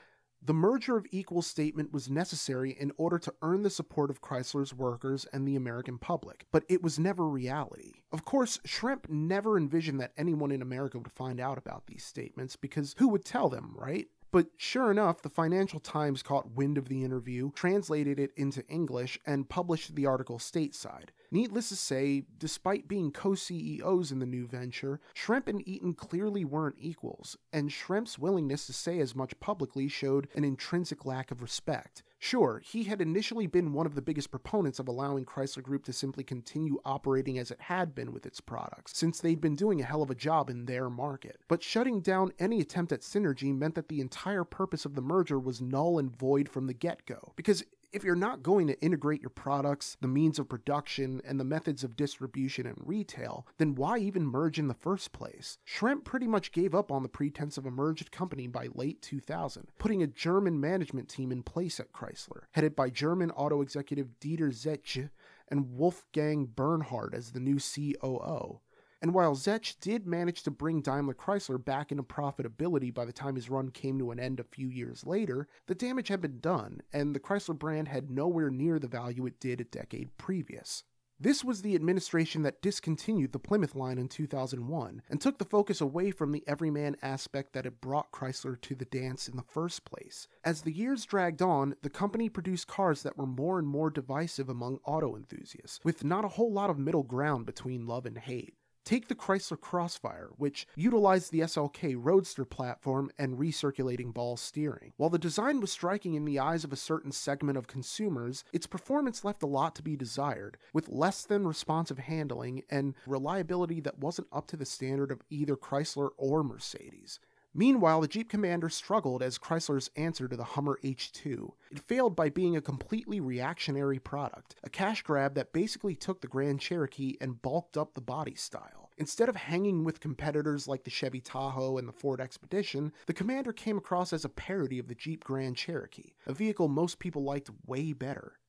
the 0.43 0.53
merger 0.53 0.97
of 0.97 1.05
equal 1.11 1.41
statement 1.41 1.93
was 1.93 2.09
necessary 2.09 2.71
in 2.79 2.91
order 2.97 3.19
to 3.19 3.33
earn 3.43 3.61
the 3.61 3.69
support 3.69 4.09
of 4.09 4.21
Chrysler's 4.21 4.73
workers 4.73 5.25
and 5.31 5.47
the 5.47 5.55
American 5.55 5.99
public, 5.99 6.45
but 6.51 6.63
it 6.67 6.81
was 6.81 6.97
never 6.97 7.27
reality. 7.27 8.01
Of 8.11 8.25
course, 8.25 8.59
Schrempp 8.65 9.07
never 9.07 9.57
envisioned 9.57 9.99
that 9.99 10.13
anyone 10.17 10.51
in 10.51 10.61
America 10.61 10.97
would 10.97 11.11
find 11.11 11.39
out 11.39 11.59
about 11.59 11.85
these 11.85 12.03
statements 12.03 12.55
because 12.55 12.95
who 12.97 13.07
would 13.09 13.23
tell 13.23 13.49
them, 13.49 13.75
right? 13.75 14.07
But 14.31 14.47
sure 14.55 14.89
enough, 14.91 15.21
the 15.21 15.29
Financial 15.29 15.79
Times 15.79 16.23
caught 16.23 16.55
wind 16.55 16.77
of 16.77 16.87
the 16.87 17.03
interview, 17.03 17.51
translated 17.51 18.17
it 18.17 18.31
into 18.37 18.65
English, 18.67 19.19
and 19.25 19.49
published 19.49 19.95
the 19.95 20.05
article 20.05 20.39
stateside. 20.39 21.09
Needless 21.31 21.69
to 21.69 21.75
say, 21.75 22.23
despite 22.37 22.87
being 22.87 23.11
co 23.11 23.35
CEOs 23.35 24.11
in 24.11 24.19
the 24.19 24.25
new 24.25 24.47
venture, 24.47 25.01
Schrempp 25.13 25.47
and 25.47 25.67
Eaton 25.67 25.93
clearly 25.93 26.45
weren't 26.45 26.75
equals, 26.79 27.37
and 27.51 27.69
Schrempp's 27.69 28.17
willingness 28.17 28.65
to 28.67 28.73
say 28.73 28.99
as 28.99 29.15
much 29.15 29.39
publicly 29.39 29.87
showed 29.87 30.29
an 30.35 30.45
intrinsic 30.45 31.05
lack 31.05 31.31
of 31.31 31.41
respect. 31.41 32.03
Sure, 32.23 32.61
he 32.63 32.83
had 32.83 33.01
initially 33.01 33.47
been 33.47 33.73
one 33.73 33.87
of 33.87 33.95
the 33.95 34.01
biggest 34.01 34.29
proponents 34.29 34.77
of 34.77 34.87
allowing 34.87 35.25
Chrysler 35.25 35.63
Group 35.63 35.83
to 35.85 35.91
simply 35.91 36.23
continue 36.23 36.79
operating 36.85 37.39
as 37.39 37.49
it 37.49 37.59
had 37.61 37.95
been 37.95 38.13
with 38.13 38.27
its 38.27 38.39
products, 38.39 38.95
since 38.95 39.19
they'd 39.19 39.41
been 39.41 39.55
doing 39.55 39.81
a 39.81 39.85
hell 39.85 40.03
of 40.03 40.11
a 40.11 40.15
job 40.15 40.47
in 40.47 40.65
their 40.65 40.87
market. 40.87 41.41
But 41.47 41.63
shutting 41.63 41.99
down 41.99 42.31
any 42.37 42.61
attempt 42.61 42.91
at 42.91 43.01
synergy 43.01 43.57
meant 43.57 43.73
that 43.73 43.89
the 43.89 44.01
entire 44.01 44.43
purpose 44.43 44.85
of 44.85 44.93
the 44.93 45.01
merger 45.01 45.39
was 45.39 45.61
null 45.61 45.97
and 45.97 46.15
void 46.15 46.47
from 46.47 46.67
the 46.67 46.75
get 46.75 47.07
go. 47.07 47.33
Because 47.35 47.63
if 47.91 48.03
you're 48.03 48.15
not 48.15 48.43
going 48.43 48.67
to 48.67 48.81
integrate 48.81 49.21
your 49.21 49.29
products, 49.29 49.97
the 50.01 50.07
means 50.07 50.39
of 50.39 50.47
production, 50.47 51.21
and 51.25 51.39
the 51.39 51.43
methods 51.43 51.83
of 51.83 51.95
distribution 51.95 52.65
and 52.65 52.77
retail, 52.85 53.45
then 53.57 53.75
why 53.75 53.97
even 53.97 54.25
merge 54.25 54.57
in 54.57 54.67
the 54.67 54.73
first 54.73 55.11
place? 55.11 55.57
Schrempp 55.67 56.05
pretty 56.05 56.27
much 56.27 56.51
gave 56.51 56.73
up 56.73 56.91
on 56.91 57.03
the 57.03 57.09
pretense 57.09 57.57
of 57.57 57.65
a 57.65 57.71
merged 57.71 58.11
company 58.11 58.47
by 58.47 58.69
late 58.73 59.01
2000, 59.01 59.67
putting 59.77 60.01
a 60.01 60.07
German 60.07 60.59
management 60.59 61.09
team 61.09 61.31
in 61.31 61.43
place 61.43 61.79
at 61.79 61.91
Chrysler, 61.91 62.43
headed 62.51 62.75
by 62.75 62.89
German 62.89 63.31
auto 63.31 63.61
executive 63.61 64.19
Dieter 64.19 64.51
Zetsche 64.51 65.09
and 65.49 65.75
Wolfgang 65.75 66.45
Bernhard 66.45 67.13
as 67.13 67.31
the 67.31 67.39
new 67.39 67.57
COO. 67.59 68.61
And 69.01 69.15
while 69.15 69.35
Zetsche 69.35 69.79
did 69.79 70.05
manage 70.05 70.43
to 70.43 70.51
bring 70.51 70.81
Daimler 70.81 71.15
Chrysler 71.15 71.63
back 71.63 71.91
into 71.91 72.03
profitability 72.03 72.93
by 72.93 73.03
the 73.03 73.11
time 73.11 73.35
his 73.35 73.49
run 73.49 73.71
came 73.71 73.97
to 73.97 74.11
an 74.11 74.19
end 74.19 74.39
a 74.39 74.43
few 74.43 74.69
years 74.69 75.07
later, 75.07 75.47
the 75.65 75.73
damage 75.73 76.09
had 76.09 76.21
been 76.21 76.39
done, 76.39 76.81
and 76.93 77.15
the 77.15 77.19
Chrysler 77.19 77.57
brand 77.57 77.87
had 77.87 78.11
nowhere 78.11 78.51
near 78.51 78.77
the 78.77 78.87
value 78.87 79.25
it 79.25 79.39
did 79.39 79.59
a 79.59 79.63
decade 79.63 80.15
previous. 80.17 80.83
This 81.19 81.43
was 81.43 81.61
the 81.61 81.75
administration 81.75 82.41
that 82.43 82.63
discontinued 82.63 83.31
the 83.31 83.37
Plymouth 83.37 83.75
line 83.75 83.99
in 83.99 84.07
2001 84.07 85.03
and 85.07 85.21
took 85.21 85.37
the 85.37 85.45
focus 85.45 85.79
away 85.79 86.09
from 86.09 86.31
the 86.31 86.43
everyman 86.47 86.95
aspect 87.03 87.53
that 87.53 87.65
had 87.65 87.79
brought 87.79 88.11
Chrysler 88.11 88.59
to 88.61 88.73
the 88.73 88.85
dance 88.85 89.27
in 89.27 89.35
the 89.35 89.43
first 89.43 89.85
place. 89.85 90.27
As 90.43 90.61
the 90.61 90.71
years 90.71 91.05
dragged 91.05 91.43
on, 91.43 91.75
the 91.83 91.91
company 91.91 92.27
produced 92.27 92.67
cars 92.67 93.03
that 93.03 93.17
were 93.17 93.27
more 93.27 93.59
and 93.59 93.67
more 93.67 93.91
divisive 93.91 94.49
among 94.49 94.79
auto 94.83 95.15
enthusiasts, 95.15 95.79
with 95.83 96.03
not 96.03 96.25
a 96.25 96.29
whole 96.29 96.51
lot 96.51 96.71
of 96.71 96.79
middle 96.79 97.03
ground 97.03 97.45
between 97.45 97.85
love 97.85 98.07
and 98.07 98.17
hate. 98.17 98.55
Take 98.83 99.07
the 99.07 99.15
Chrysler 99.15 99.59
Crossfire, 99.59 100.31
which 100.37 100.67
utilized 100.75 101.31
the 101.31 101.41
SLK 101.41 101.95
Roadster 101.97 102.45
platform 102.45 103.11
and 103.17 103.37
recirculating 103.37 104.13
ball 104.13 104.37
steering. 104.37 104.93
While 104.97 105.11
the 105.11 105.19
design 105.19 105.61
was 105.61 105.71
striking 105.71 106.15
in 106.15 106.25
the 106.25 106.39
eyes 106.39 106.63
of 106.63 106.73
a 106.73 106.77
certain 106.77 107.11
segment 107.11 107.57
of 107.57 107.67
consumers, 107.67 108.43
its 108.51 108.67
performance 108.67 109.23
left 109.23 109.43
a 109.43 109.47
lot 109.47 109.75
to 109.75 109.83
be 109.83 109.95
desired, 109.95 110.57
with 110.73 110.89
less 110.89 111.23
than 111.23 111.47
responsive 111.47 111.99
handling 111.99 112.63
and 112.69 112.95
reliability 113.05 113.79
that 113.81 113.99
wasn't 113.99 114.27
up 114.31 114.47
to 114.47 114.57
the 114.57 114.65
standard 114.65 115.11
of 115.11 115.21
either 115.29 115.55
Chrysler 115.55 116.09
or 116.17 116.43
Mercedes. 116.43 117.19
Meanwhile, 117.53 118.01
the 118.01 118.07
Jeep 118.07 118.29
Commander 118.29 118.69
struggled 118.69 119.21
as 119.21 119.37
Chrysler's 119.37 119.89
answer 119.97 120.27
to 120.27 120.37
the 120.37 120.43
Hummer 120.43 120.79
H2. 120.83 121.51
It 121.71 121.79
failed 121.79 122.15
by 122.15 122.29
being 122.29 122.55
a 122.55 122.61
completely 122.61 123.19
reactionary 123.19 123.99
product, 123.99 124.55
a 124.63 124.69
cash 124.69 125.01
grab 125.01 125.35
that 125.35 125.51
basically 125.51 125.95
took 125.95 126.21
the 126.21 126.27
Grand 126.27 126.61
Cherokee 126.61 127.17
and 127.19 127.41
bulked 127.41 127.75
up 127.75 127.93
the 127.93 128.01
body 128.01 128.35
style. 128.35 128.89
Instead 128.97 129.27
of 129.27 129.35
hanging 129.35 129.83
with 129.83 129.99
competitors 129.99 130.67
like 130.67 130.83
the 130.85 130.89
Chevy 130.89 131.19
Tahoe 131.19 131.77
and 131.77 131.87
the 131.87 131.93
Ford 131.93 132.21
Expedition, 132.21 132.93
the 133.05 133.13
Commander 133.13 133.51
came 133.51 133.77
across 133.77 134.13
as 134.13 134.23
a 134.23 134.29
parody 134.29 134.79
of 134.79 134.87
the 134.87 134.95
Jeep 134.95 135.23
Grand 135.23 135.57
Cherokee, 135.57 136.13
a 136.25 136.33
vehicle 136.33 136.69
most 136.69 136.99
people 136.99 137.23
liked 137.23 137.49
way 137.65 137.91
better. 137.91 138.39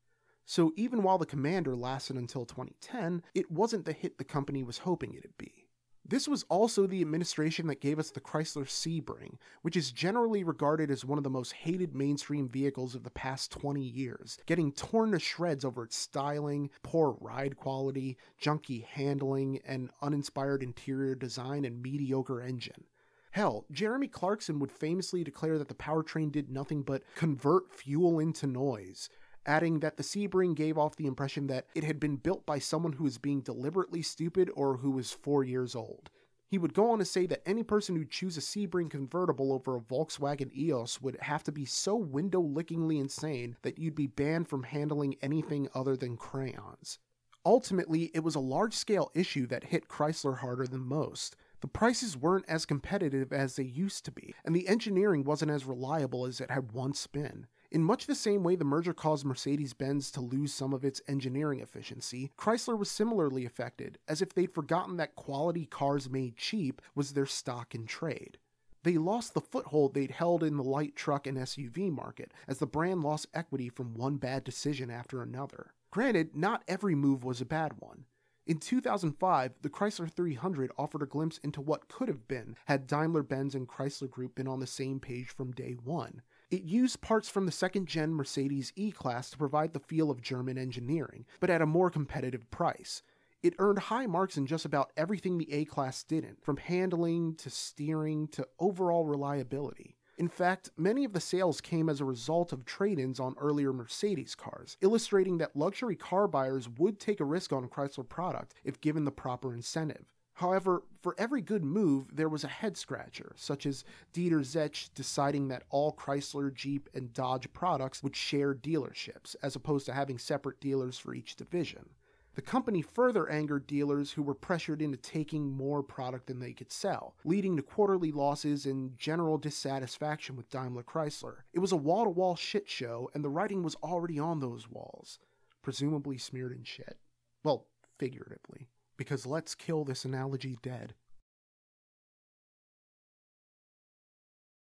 So 0.45 0.73
even 0.77 1.03
while 1.03 1.19
the 1.19 1.27
Commander 1.27 1.75
lasted 1.75 2.17
until 2.17 2.45
2010, 2.45 3.23
it 3.35 3.51
wasn't 3.51 3.85
the 3.85 3.93
hit 3.93 4.19
the 4.19 4.25
company 4.25 4.63
was 4.63 4.79
hoping 4.79 5.15
it'd 5.15 5.39
be. 5.39 5.62
This 6.05 6.27
was 6.27 6.45
also 6.49 6.87
the 6.87 7.01
administration 7.01 7.69
that 7.69 7.81
gave 7.81 7.99
us 7.99 8.11
the 8.11 8.21
Chrysler 8.21 8.67
Sebring, 8.67 9.37
which 9.63 9.77
is 9.77 9.93
generally 9.93 10.43
regarded 10.43 10.91
as 10.91 11.05
one 11.05 11.17
of 11.17 11.25
the 11.25 11.31
most 11.31 11.53
hated 11.53 11.95
mainstream 11.95 12.49
vehicles 12.49 12.95
of 12.95 13.05
the 13.05 13.11
past 13.11 13.53
20 13.53 13.81
years, 13.81 14.39
getting 14.47 14.73
torn 14.73 15.13
to 15.13 15.19
shreds 15.19 15.65
over 15.65 15.85
its 15.85 15.97
styling, 15.97 16.71
poor 16.83 17.17
ride 17.21 17.57
quality, 17.57 18.19
junky 18.41 18.85
handling, 18.85 19.61
and 19.65 19.91
uninspired 20.03 20.63
interior 20.63 21.15
design 21.15 21.65
and 21.65 21.83
mediocre 21.83 22.41
engine. 22.43 22.85
Hell, 23.31 23.65
Jeremy 23.71 24.09
Clarkson 24.09 24.59
would 24.59 24.71
famously 24.71 25.25
declare 25.25 25.57
that 25.57 25.69
the 25.69 25.75
powertrain 25.75 26.31
did 26.31 26.51
nothing 26.51 26.83
but 26.83 27.03
convert 27.15 27.73
fuel 27.73 28.19
into 28.19 28.47
noise, 28.47 29.09
adding 29.47 29.81
that 29.81 29.97
the 29.97 30.03
Sebring 30.03 30.55
gave 30.55 30.79
off 30.79 30.97
the 30.97 31.07
impression 31.07 31.47
that 31.49 31.67
it 31.75 31.85
had 31.85 31.99
been 31.99 32.17
built 32.17 32.47
by 32.47 32.59
someone 32.59 32.93
who 32.93 33.05
was 33.05 33.19
being 33.19 33.41
deliberately 33.41 34.03
stupid 34.03 34.51
or 34.55 34.77
who 34.77 34.91
was 34.91 35.13
four 35.13 35.45
years 35.45 35.75
old. 35.75 36.11
He 36.53 36.59
would 36.59 36.75
go 36.75 36.91
on 36.91 36.99
to 36.99 37.05
say 37.07 37.25
that 37.27 37.49
any 37.49 37.63
person 37.63 37.97
who'd 37.97 38.11
choose 38.11 38.37
a 38.37 38.41
Sebring 38.41 38.91
convertible 38.91 39.53
over 39.55 39.77
a 39.77 39.81
Volkswagen 39.81 40.55
EOS 40.55 41.01
would 41.01 41.17
have 41.23 41.43
to 41.45 41.53
be 41.53 41.65
so 41.65 41.97
window 41.97 42.41
lickingly 42.41 42.99
insane 42.99 43.57
that 43.63 43.79
you'd 43.79 43.95
be 43.95 44.07
banned 44.07 44.49
from 44.49 44.65
handling 44.65 45.17
anything 45.23 45.69
other 45.75 45.97
than 45.97 46.19
crayons. 46.19 46.99
Ultimately, 47.45 48.11
it 48.15 48.23
was 48.23 48.35
a 48.35 48.41
large 48.41 48.75
scale 48.75 49.11
issue 49.15 49.47
that 49.47 49.65
hit 49.65 49.89
Chrysler 49.89 50.39
harder 50.39 50.67
than 50.67 50.87
most. 50.87 51.37
The 51.63 51.69
prices 51.69 52.17
weren't 52.17 52.45
as 52.49 52.67
competitive 52.67 53.33
as 53.33 53.57
they 53.57 53.65
used 53.65 54.05
to 54.05 54.13
be, 54.13 54.35
and 54.45 54.55
the 54.55 54.69
engineering 54.69 55.25
wasn't 55.25 55.51
as 55.51 55.65
reliable 55.65 56.27
as 56.27 56.41
it 56.41 56.51
had 56.51 56.73
once 56.73 57.07
been. 57.07 57.47
In 57.73 57.83
much 57.83 58.05
the 58.07 58.15
same 58.15 58.43
way 58.43 58.55
the 58.55 58.67
merger 58.67 58.93
caused 58.93 59.25
Mercedes 59.25 59.73
Benz 59.73 60.11
to 60.11 60.21
lose 60.21 60.53
some 60.53 60.75
of 60.75 60.85
its 60.85 61.01
engineering 61.09 61.61
efficiency, 61.61 62.31
Chrysler 62.37 62.79
was 62.79 62.91
similarly 62.91 63.47
affected, 63.47 63.99
as 64.07 64.21
if 64.21 64.35
they'd 64.35 64.53
forgotten 64.53 64.99
that 64.99 65.17
quality 65.17 65.65
cars 65.65 66.11
made 66.11 66.37
cheap 66.37 66.83
was 66.95 67.13
their 67.15 67.25
stock 67.25 67.75
in 67.75 67.87
trade. 67.87 68.37
They 68.83 68.99
lost 68.99 69.33
the 69.33 69.41
foothold 69.41 69.95
they'd 69.95 70.11
held 70.11 70.45
in 70.45 70.59
the 70.59 70.63
light 70.63 70.95
truck 70.97 71.27
and 71.27 71.39
SUV 71.39 71.91
market, 71.91 72.35
as 72.47 72.59
the 72.59 72.67
brand 72.67 73.03
lost 73.03 73.29
equity 73.33 73.71
from 73.71 73.95
one 73.95 74.19
bad 74.19 74.45
decision 74.45 74.91
after 74.91 75.23
another. 75.23 75.73
Granted, 75.91 76.37
not 76.37 76.65
every 76.69 76.95
move 76.95 77.25
was 77.25 77.41
a 77.41 77.47
bad 77.47 77.77
one. 77.79 78.05
In 78.47 78.59
2005, 78.59 79.53
the 79.63 79.71
Chrysler 79.71 80.13
300 80.13 80.73
offered 80.77 81.01
a 81.01 81.07
glimpse 81.07 81.39
into 81.39 81.63
what 81.63 81.89
could 81.89 82.09
have 82.09 82.29
been 82.29 82.55
had 82.67 82.87
Daimler 82.87 83.23
Benz 83.23 83.55
and 83.55 83.67
Chrysler 83.67 84.11
Group 84.11 84.35
been 84.35 84.49
on 84.49 84.61
the 84.61 84.67
same 84.67 85.01
page 85.01 85.29
from 85.29 85.53
day 85.53 85.73
one. 85.83 86.21
It 86.53 86.65
used 86.65 87.01
parts 87.01 87.31
from 87.31 87.47
the 87.47 87.51
second 87.51 87.87
gen 87.87 88.13
Mercedes 88.13 88.75
E 88.77 88.93
Class 88.93 89.31
to 89.31 89.39
provide 89.39 89.73
the 89.73 89.81
feel 89.81 90.11
of 90.11 90.21
German 90.21 90.59
engineering, 90.59 91.25
but 91.41 91.49
at 91.49 91.63
a 91.63 91.67
more 91.67 91.89
competitive 91.89 92.51
price. 92.51 93.03
It 93.43 93.55
earned 93.59 93.79
high 93.79 94.05
marks 94.05 94.37
in 94.37 94.45
just 94.45 94.67
about 94.67 94.93
everything 94.95 95.39
the 95.39 95.51
A 95.51 95.65
Class 95.65 96.05
didn't, 96.05 96.45
from 96.45 96.59
handling 96.59 97.37
to 97.37 97.49
steering 97.49 98.29
to 98.29 98.47
overall 98.59 99.07
reliability. 99.07 99.97
In 100.19 100.29
fact, 100.29 100.69
many 100.77 101.07
of 101.07 101.15
the 101.15 101.21
sales 101.21 101.63
came 101.63 101.89
as 101.89 102.03
a 102.03 102.05
result 102.05 102.53
of 102.53 102.67
trade 102.67 102.99
ins 102.99 103.19
on 103.19 103.35
earlier 103.41 103.73
Mercedes 103.73 104.35
cars, 104.35 104.77
illustrating 104.83 105.39
that 105.39 105.57
luxury 105.57 105.97
car 105.97 106.29
buyers 106.29 106.69
would 106.69 107.01
take 107.01 107.21
a 107.21 107.25
risk 107.25 107.55
on 107.55 107.65
a 107.65 107.69
Chrysler 107.69 108.07
product 108.07 108.53
if 108.63 108.79
given 108.83 109.07
the 109.07 109.11
proper 109.11 109.55
incentive. 109.55 110.05
However, 110.43 110.83
for 111.01 111.15
every 111.19 111.41
good 111.41 111.63
move, 111.63 112.17
there 112.17 112.29
was 112.29 112.43
a 112.43 112.49
head 112.49 112.77
scratcher, 112.77 113.33
such 113.37 113.65
as 113.65 113.85
Dieter 114.13 114.41
Zetsche 114.41 114.91
deciding 114.93 115.47
that 115.47 115.63
all 115.71 115.93
Chrysler, 115.93 116.53
Jeep, 116.53 116.89
and 116.93 117.13
Dodge 117.13 117.53
products 117.53 118.03
would 118.03 118.17
share 118.17 118.53
dealerships, 118.53 119.37
as 119.41 119.55
opposed 119.55 119.87
to 119.87 119.93
having 119.93 120.19
separate 120.19 120.59
dealers 120.59 120.99
for 120.99 121.15
each 121.15 121.37
division. 121.37 121.91
The 122.35 122.43
company 122.43 122.83
further 122.83 123.31
angered 123.31 123.69
dealers 123.69 124.11
who 124.11 124.23
were 124.25 124.35
pressured 124.35 124.83
into 124.83 124.97
taking 124.97 125.49
more 125.49 125.81
product 125.81 126.27
than 126.27 126.41
they 126.41 126.55
could 126.55 126.73
sell, 126.73 127.15
leading 127.25 127.57
to 127.57 127.63
quarterly 127.63 128.11
losses 128.11 128.67
and 128.67 128.99
general 128.99 129.39
dissatisfaction 129.39 130.35
with 130.35 130.51
Daimler 130.51 130.83
Chrysler. 130.83 131.45
It 131.53 131.61
was 131.61 131.71
a 131.71 131.77
wall 131.77 132.03
to 132.03 132.11
wall 132.11 132.35
shit 132.35 132.69
show, 132.69 133.09
and 133.15 133.25
the 133.25 133.31
writing 133.31 133.63
was 133.63 133.77
already 133.77 134.19
on 134.19 134.41
those 134.41 134.69
walls, 134.69 135.21
presumably 135.63 136.19
smeared 136.19 136.51
in 136.51 136.65
shit. 136.65 136.99
Well, 137.45 137.69
figuratively 137.97 138.67
because 138.97 139.27
let's 139.27 139.55
kill 139.55 139.85
this 139.85 140.05
analogy 140.05 140.59
dead. 140.63 140.95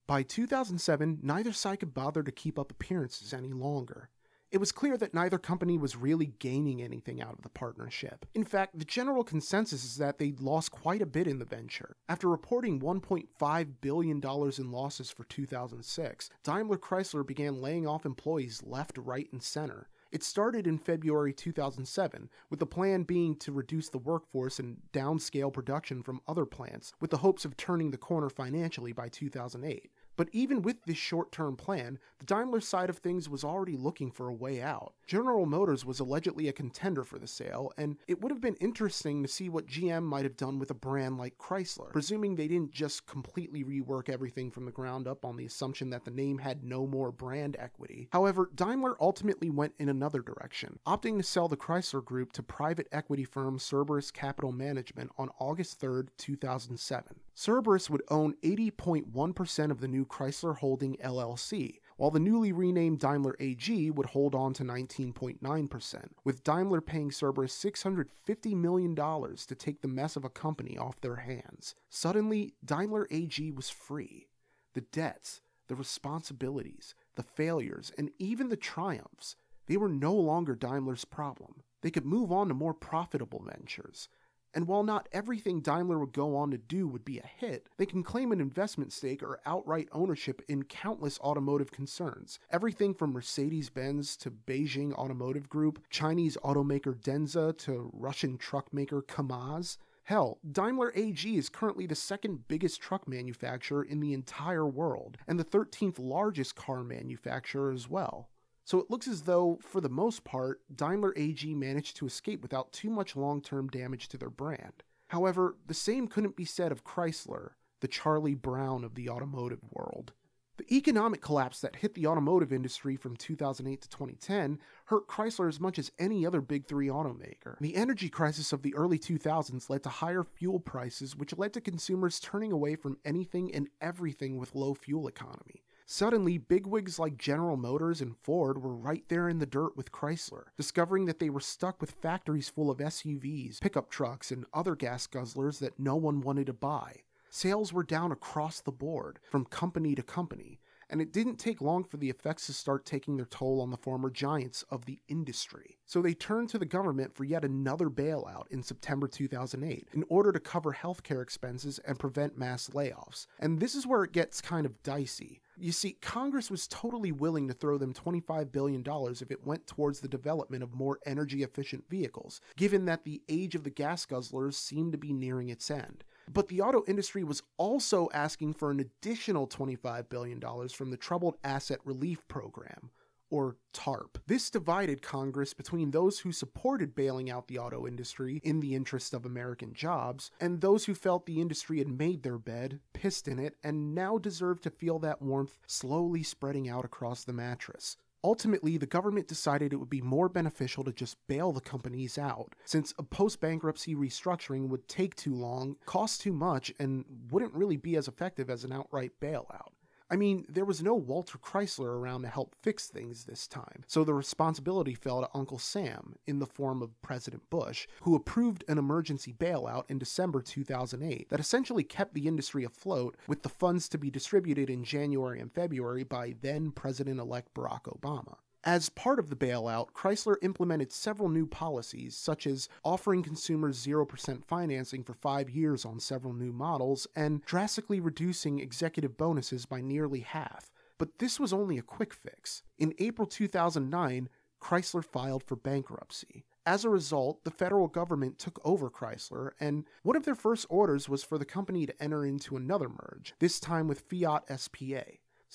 By 0.06 0.22
2007, 0.22 1.18
neither 1.22 1.52
side 1.52 1.80
could 1.80 1.92
bother 1.92 2.22
to 2.22 2.30
keep 2.30 2.58
up 2.58 2.70
appearances 2.70 3.32
any 3.32 3.52
longer. 3.52 4.08
It 4.52 4.58
was 4.58 4.70
clear 4.70 4.96
that 4.96 5.12
neither 5.12 5.38
company 5.38 5.76
was 5.76 5.96
really 5.96 6.32
gaining 6.38 6.80
anything 6.80 7.20
out 7.20 7.32
of 7.32 7.42
the 7.42 7.48
partnership. 7.48 8.24
In 8.32 8.44
fact, 8.44 8.78
the 8.78 8.84
general 8.84 9.24
consensus 9.24 9.84
is 9.84 9.96
that 9.96 10.18
they'd 10.18 10.40
lost 10.40 10.70
quite 10.70 11.02
a 11.02 11.06
bit 11.06 11.26
in 11.26 11.40
the 11.40 11.44
venture. 11.44 11.96
After 12.08 12.28
reporting 12.28 12.78
$1.5 12.78 13.68
billion 13.80 14.22
in 14.22 14.70
losses 14.70 15.10
for 15.10 15.24
2006, 15.24 16.30
Daimler 16.44 16.78
Chrysler 16.78 17.26
began 17.26 17.60
laying 17.60 17.88
off 17.88 18.06
employees 18.06 18.62
left, 18.64 18.96
right, 18.98 19.28
and 19.32 19.42
center. 19.42 19.88
It 20.16 20.24
started 20.24 20.66
in 20.66 20.78
February 20.78 21.34
2007, 21.34 22.30
with 22.48 22.58
the 22.58 22.64
plan 22.64 23.02
being 23.02 23.36
to 23.36 23.52
reduce 23.52 23.90
the 23.90 23.98
workforce 23.98 24.58
and 24.58 24.78
downscale 24.90 25.52
production 25.52 26.02
from 26.02 26.22
other 26.26 26.46
plants, 26.46 26.94
with 27.00 27.10
the 27.10 27.18
hopes 27.18 27.44
of 27.44 27.54
turning 27.58 27.90
the 27.90 27.98
corner 27.98 28.30
financially 28.30 28.92
by 28.92 29.10
2008. 29.10 29.90
But 30.16 30.28
even 30.32 30.62
with 30.62 30.82
this 30.84 30.96
short 30.96 31.30
term 31.30 31.56
plan, 31.56 31.98
the 32.18 32.26
Daimler 32.26 32.60
side 32.60 32.90
of 32.90 32.98
things 32.98 33.28
was 33.28 33.44
already 33.44 33.76
looking 33.76 34.10
for 34.10 34.28
a 34.28 34.34
way 34.34 34.62
out. 34.62 34.94
General 35.06 35.46
Motors 35.46 35.84
was 35.84 36.00
allegedly 36.00 36.48
a 36.48 36.52
contender 36.52 37.04
for 37.04 37.18
the 37.18 37.26
sale, 37.26 37.72
and 37.76 37.96
it 38.08 38.20
would 38.20 38.32
have 38.32 38.40
been 38.40 38.56
interesting 38.56 39.22
to 39.22 39.28
see 39.28 39.48
what 39.48 39.66
GM 39.66 40.02
might 40.02 40.24
have 40.24 40.36
done 40.36 40.58
with 40.58 40.70
a 40.70 40.74
brand 40.74 41.18
like 41.18 41.38
Chrysler, 41.38 41.92
presuming 41.92 42.34
they 42.34 42.48
didn't 42.48 42.72
just 42.72 43.06
completely 43.06 43.62
rework 43.62 44.08
everything 44.08 44.50
from 44.50 44.64
the 44.64 44.72
ground 44.72 45.06
up 45.06 45.24
on 45.24 45.36
the 45.36 45.44
assumption 45.44 45.90
that 45.90 46.04
the 46.04 46.10
name 46.10 46.38
had 46.38 46.64
no 46.64 46.86
more 46.86 47.12
brand 47.12 47.56
equity. 47.58 48.08
However, 48.12 48.50
Daimler 48.54 48.96
ultimately 49.00 49.50
went 49.50 49.74
in 49.78 49.88
another 49.88 50.20
direction, 50.20 50.78
opting 50.86 51.18
to 51.18 51.22
sell 51.22 51.48
the 51.48 51.56
Chrysler 51.56 52.04
Group 52.04 52.32
to 52.32 52.42
private 52.42 52.88
equity 52.90 53.24
firm 53.24 53.58
Cerberus 53.58 54.10
Capital 54.10 54.52
Management 54.52 55.10
on 55.18 55.30
August 55.38 55.78
3, 55.80 56.04
2007. 56.16 57.16
Cerberus 57.38 57.90
would 57.90 58.02
own 58.08 58.34
80.1% 58.42 59.70
of 59.70 59.80
the 59.80 59.88
new 59.88 60.06
Chrysler 60.06 60.56
Holding 60.56 60.96
LLC, 60.96 61.80
while 61.98 62.10
the 62.10 62.18
newly 62.18 62.50
renamed 62.50 62.98
Daimler 62.98 63.36
AG 63.38 63.90
would 63.90 64.06
hold 64.06 64.34
on 64.34 64.54
to 64.54 64.64
19.9%, 64.64 66.08
with 66.24 66.42
Daimler 66.42 66.80
paying 66.80 67.10
Cerberus 67.10 67.52
$650 67.52 68.08
million 68.54 68.96
to 68.96 69.54
take 69.54 69.82
the 69.82 69.88
mess 69.88 70.16
of 70.16 70.24
a 70.24 70.30
company 70.30 70.78
off 70.78 70.98
their 71.02 71.16
hands. 71.16 71.74
Suddenly, 71.90 72.54
Daimler 72.64 73.06
AG 73.10 73.50
was 73.52 73.68
free. 73.68 74.28
The 74.72 74.80
debts, 74.80 75.42
the 75.68 75.74
responsibilities, 75.74 76.94
the 77.16 77.22
failures, 77.22 77.92
and 77.98 78.10
even 78.18 78.48
the 78.48 78.56
triumphs, 78.56 79.36
they 79.66 79.76
were 79.76 79.90
no 79.90 80.14
longer 80.14 80.54
Daimler's 80.54 81.04
problem. 81.04 81.64
They 81.82 81.90
could 81.90 82.06
move 82.06 82.32
on 82.32 82.48
to 82.48 82.54
more 82.54 82.72
profitable 82.72 83.44
ventures. 83.44 84.08
And 84.56 84.66
while 84.66 84.84
not 84.84 85.06
everything 85.12 85.60
Daimler 85.60 85.98
would 85.98 86.14
go 86.14 86.34
on 86.34 86.50
to 86.50 86.56
do 86.56 86.88
would 86.88 87.04
be 87.04 87.18
a 87.18 87.26
hit, 87.26 87.68
they 87.76 87.84
can 87.84 88.02
claim 88.02 88.32
an 88.32 88.40
investment 88.40 88.90
stake 88.90 89.22
or 89.22 89.38
outright 89.44 89.86
ownership 89.92 90.40
in 90.48 90.62
countless 90.62 91.20
automotive 91.20 91.70
concerns. 91.70 92.38
Everything 92.50 92.94
from 92.94 93.12
Mercedes 93.12 93.68
Benz 93.68 94.16
to 94.16 94.30
Beijing 94.30 94.94
Automotive 94.94 95.50
Group, 95.50 95.82
Chinese 95.90 96.38
automaker 96.42 96.98
Denza 96.98 97.54
to 97.58 97.90
Russian 97.92 98.38
truck 98.38 98.72
maker 98.72 99.02
Kamaz. 99.02 99.76
Hell, 100.04 100.38
Daimler 100.50 100.90
AG 100.94 101.36
is 101.36 101.50
currently 101.50 101.86
the 101.86 101.94
second 101.94 102.48
biggest 102.48 102.80
truck 102.80 103.06
manufacturer 103.06 103.82
in 103.82 104.00
the 104.00 104.14
entire 104.14 104.66
world, 104.66 105.18
and 105.26 105.38
the 105.38 105.44
13th 105.44 105.98
largest 105.98 106.56
car 106.56 106.82
manufacturer 106.82 107.72
as 107.72 107.90
well. 107.90 108.30
So 108.66 108.80
it 108.80 108.90
looks 108.90 109.06
as 109.06 109.22
though, 109.22 109.60
for 109.62 109.80
the 109.80 109.88
most 109.88 110.24
part, 110.24 110.60
Daimler 110.74 111.14
AG 111.16 111.54
managed 111.54 111.96
to 111.98 112.06
escape 112.06 112.42
without 112.42 112.72
too 112.72 112.90
much 112.90 113.14
long 113.14 113.40
term 113.40 113.68
damage 113.68 114.08
to 114.08 114.18
their 114.18 114.28
brand. 114.28 114.82
However, 115.06 115.56
the 115.68 115.72
same 115.72 116.08
couldn't 116.08 116.34
be 116.34 116.44
said 116.44 116.72
of 116.72 116.82
Chrysler, 116.82 117.50
the 117.80 117.86
Charlie 117.86 118.34
Brown 118.34 118.82
of 118.82 118.96
the 118.96 119.08
automotive 119.08 119.60
world. 119.70 120.14
The 120.56 120.74
economic 120.74 121.20
collapse 121.20 121.60
that 121.60 121.76
hit 121.76 121.94
the 121.94 122.08
automotive 122.08 122.52
industry 122.52 122.96
from 122.96 123.14
2008 123.16 123.82
to 123.82 123.88
2010 123.88 124.58
hurt 124.86 125.06
Chrysler 125.06 125.48
as 125.48 125.60
much 125.60 125.78
as 125.78 125.92
any 126.00 126.26
other 126.26 126.40
Big 126.40 126.66
Three 126.66 126.88
automaker. 126.88 127.60
The 127.60 127.76
energy 127.76 128.08
crisis 128.08 128.52
of 128.52 128.62
the 128.62 128.74
early 128.74 128.98
2000s 128.98 129.70
led 129.70 129.84
to 129.84 129.90
higher 129.90 130.24
fuel 130.24 130.58
prices, 130.58 131.14
which 131.14 131.38
led 131.38 131.52
to 131.52 131.60
consumers 131.60 132.18
turning 132.18 132.50
away 132.50 132.74
from 132.74 132.98
anything 133.04 133.54
and 133.54 133.68
everything 133.80 134.38
with 134.38 134.56
low 134.56 134.74
fuel 134.74 135.06
economy. 135.06 135.62
Suddenly, 135.88 136.38
bigwigs 136.38 136.98
like 136.98 137.16
General 137.16 137.56
Motors 137.56 138.00
and 138.00 138.16
Ford 138.16 138.60
were 138.60 138.74
right 138.74 139.04
there 139.06 139.28
in 139.28 139.38
the 139.38 139.46
dirt 139.46 139.76
with 139.76 139.92
Chrysler, 139.92 140.46
discovering 140.56 141.04
that 141.04 141.20
they 141.20 141.30
were 141.30 141.38
stuck 141.38 141.80
with 141.80 141.92
factories 141.92 142.48
full 142.48 142.72
of 142.72 142.78
SUVs, 142.78 143.60
pickup 143.60 143.88
trucks, 143.88 144.32
and 144.32 144.46
other 144.52 144.74
gas 144.74 145.06
guzzlers 145.06 145.60
that 145.60 145.78
no 145.78 145.94
one 145.94 146.20
wanted 146.20 146.46
to 146.46 146.52
buy. 146.52 147.02
Sales 147.30 147.72
were 147.72 147.84
down 147.84 148.10
across 148.10 148.60
the 148.60 148.72
board, 148.72 149.20
from 149.30 149.44
company 149.44 149.94
to 149.94 150.02
company, 150.02 150.58
and 150.90 151.00
it 151.00 151.12
didn't 151.12 151.36
take 151.36 151.60
long 151.60 151.84
for 151.84 151.98
the 151.98 152.10
effects 152.10 152.46
to 152.46 152.52
start 152.52 152.84
taking 152.84 153.16
their 153.16 153.26
toll 153.26 153.60
on 153.60 153.70
the 153.70 153.76
former 153.76 154.10
giants 154.10 154.64
of 154.70 154.86
the 154.86 154.98
industry. 155.06 155.78
So 155.84 156.02
they 156.02 156.14
turned 156.14 156.48
to 156.48 156.58
the 156.58 156.66
government 156.66 157.14
for 157.14 157.22
yet 157.22 157.44
another 157.44 157.90
bailout 157.90 158.48
in 158.50 158.62
September 158.62 159.06
2008 159.06 159.86
in 159.92 160.04
order 160.08 160.32
to 160.32 160.40
cover 160.40 160.72
healthcare 160.72 161.22
expenses 161.22 161.78
and 161.86 161.96
prevent 161.96 162.36
mass 162.36 162.70
layoffs. 162.70 163.28
And 163.38 163.60
this 163.60 163.76
is 163.76 163.86
where 163.86 164.02
it 164.02 164.12
gets 164.12 164.40
kind 164.40 164.66
of 164.66 164.82
dicey. 164.82 165.40
You 165.58 165.72
see, 165.72 165.96
Congress 166.02 166.50
was 166.50 166.68
totally 166.68 167.12
willing 167.12 167.48
to 167.48 167.54
throw 167.54 167.78
them 167.78 167.94
$25 167.94 168.52
billion 168.52 168.84
if 168.86 169.30
it 169.30 169.46
went 169.46 169.66
towards 169.66 170.00
the 170.00 170.08
development 170.08 170.62
of 170.62 170.74
more 170.74 170.98
energy 171.06 171.42
efficient 171.42 171.88
vehicles, 171.88 172.42
given 172.56 172.84
that 172.84 173.04
the 173.04 173.22
age 173.28 173.54
of 173.54 173.64
the 173.64 173.70
gas 173.70 174.04
guzzlers 174.04 174.54
seemed 174.54 174.92
to 174.92 174.98
be 174.98 175.14
nearing 175.14 175.48
its 175.48 175.70
end. 175.70 176.04
But 176.30 176.48
the 176.48 176.60
auto 176.60 176.84
industry 176.86 177.24
was 177.24 177.42
also 177.56 178.08
asking 178.12 178.54
for 178.54 178.70
an 178.70 178.80
additional 178.80 179.46
$25 179.46 180.08
billion 180.10 180.40
from 180.68 180.90
the 180.90 180.96
Troubled 180.96 181.36
Asset 181.42 181.78
Relief 181.84 182.26
Program, 182.28 182.90
or 183.30 183.56
TARP. 183.72 184.18
This 184.26 184.50
divided 184.50 185.02
Congress 185.02 185.54
between 185.54 185.90
those 185.90 186.20
who 186.20 186.32
supported 186.32 186.94
bailing 186.94 187.30
out 187.30 187.48
the 187.48 187.58
auto 187.58 187.86
industry 187.86 188.40
in 188.44 188.60
the 188.60 188.74
interest 188.74 189.14
of 189.14 189.24
American 189.24 189.72
jobs, 189.74 190.30
and 190.40 190.60
those 190.60 190.84
who 190.84 190.94
felt 190.94 191.26
the 191.26 191.40
industry 191.40 191.78
had 191.78 191.88
made 191.88 192.22
their 192.22 192.38
bed, 192.38 192.80
pissed 192.92 193.28
in 193.28 193.38
it, 193.38 193.56
and 193.62 193.94
now 193.94 194.18
deserved 194.18 194.62
to 194.62 194.70
feel 194.70 194.98
that 194.98 195.22
warmth 195.22 195.58
slowly 195.66 196.22
spreading 196.22 196.68
out 196.68 196.84
across 196.84 197.24
the 197.24 197.32
mattress. 197.32 197.96
Ultimately, 198.24 198.76
the 198.76 198.86
government 198.86 199.28
decided 199.28 199.72
it 199.72 199.76
would 199.76 199.90
be 199.90 200.00
more 200.00 200.28
beneficial 200.28 200.82
to 200.82 200.92
just 200.92 201.16
bail 201.28 201.52
the 201.52 201.60
companies 201.60 202.18
out, 202.18 202.54
since 202.64 202.92
a 202.98 203.04
post 203.04 203.40
bankruptcy 203.40 203.94
restructuring 203.94 204.68
would 204.68 204.88
take 204.88 205.14
too 205.14 205.34
long, 205.34 205.76
cost 205.86 206.22
too 206.22 206.32
much, 206.32 206.72
and 206.80 207.04
wouldn't 207.30 207.54
really 207.54 207.76
be 207.76 207.94
as 207.94 208.08
effective 208.08 208.50
as 208.50 208.64
an 208.64 208.72
outright 208.72 209.12
bailout. 209.20 209.70
I 210.08 210.16
mean, 210.16 210.46
there 210.48 210.64
was 210.64 210.82
no 210.82 210.94
Walter 210.94 211.36
Chrysler 211.36 211.88
around 211.88 212.22
to 212.22 212.28
help 212.28 212.54
fix 212.62 212.86
things 212.86 213.24
this 213.24 213.48
time, 213.48 213.84
so 213.86 214.04
the 214.04 214.14
responsibility 214.14 214.94
fell 214.94 215.20
to 215.20 215.30
Uncle 215.34 215.58
Sam 215.58 216.14
in 216.26 216.38
the 216.38 216.46
form 216.46 216.80
of 216.80 217.00
President 217.02 217.48
Bush, 217.50 217.88
who 218.02 218.14
approved 218.14 218.62
an 218.68 218.78
emergency 218.78 219.32
bailout 219.32 219.84
in 219.88 219.98
December 219.98 220.42
2008 220.42 221.28
that 221.28 221.40
essentially 221.40 221.82
kept 221.82 222.14
the 222.14 222.28
industry 222.28 222.62
afloat 222.62 223.16
with 223.26 223.42
the 223.42 223.48
funds 223.48 223.88
to 223.88 223.98
be 223.98 224.10
distributed 224.10 224.70
in 224.70 224.84
January 224.84 225.40
and 225.40 225.52
February 225.52 226.04
by 226.04 226.34
then 226.40 226.70
President 226.70 227.18
elect 227.18 227.52
Barack 227.54 227.82
Obama. 227.82 228.36
As 228.66 228.88
part 228.88 229.20
of 229.20 229.30
the 229.30 229.36
bailout, 229.36 229.92
Chrysler 229.92 230.34
implemented 230.42 230.90
several 230.90 231.28
new 231.28 231.46
policies, 231.46 232.16
such 232.16 232.48
as 232.48 232.68
offering 232.84 233.22
consumers 233.22 233.86
0% 233.86 234.44
financing 234.44 235.04
for 235.04 235.14
five 235.14 235.48
years 235.48 235.84
on 235.84 236.00
several 236.00 236.32
new 236.32 236.52
models 236.52 237.06
and 237.14 237.44
drastically 237.44 238.00
reducing 238.00 238.58
executive 238.58 239.16
bonuses 239.16 239.66
by 239.66 239.80
nearly 239.80 240.18
half. 240.18 240.72
But 240.98 241.20
this 241.20 241.38
was 241.38 241.52
only 241.52 241.78
a 241.78 241.82
quick 241.82 242.12
fix. 242.12 242.64
In 242.76 242.92
April 242.98 243.28
2009, 243.28 244.28
Chrysler 244.60 245.04
filed 245.04 245.44
for 245.44 245.54
bankruptcy. 245.54 246.44
As 246.66 246.84
a 246.84 246.90
result, 246.90 247.44
the 247.44 247.52
federal 247.52 247.86
government 247.86 248.40
took 248.40 248.60
over 248.64 248.90
Chrysler, 248.90 249.50
and 249.60 249.84
one 250.02 250.16
of 250.16 250.24
their 250.24 250.34
first 250.34 250.66
orders 250.68 251.08
was 251.08 251.22
for 251.22 251.38
the 251.38 251.44
company 251.44 251.86
to 251.86 252.02
enter 252.02 252.26
into 252.26 252.56
another 252.56 252.88
merge, 252.88 253.32
this 253.38 253.60
time 253.60 253.86
with 253.86 254.00
Fiat 254.00 254.42
SPA. 254.58 255.04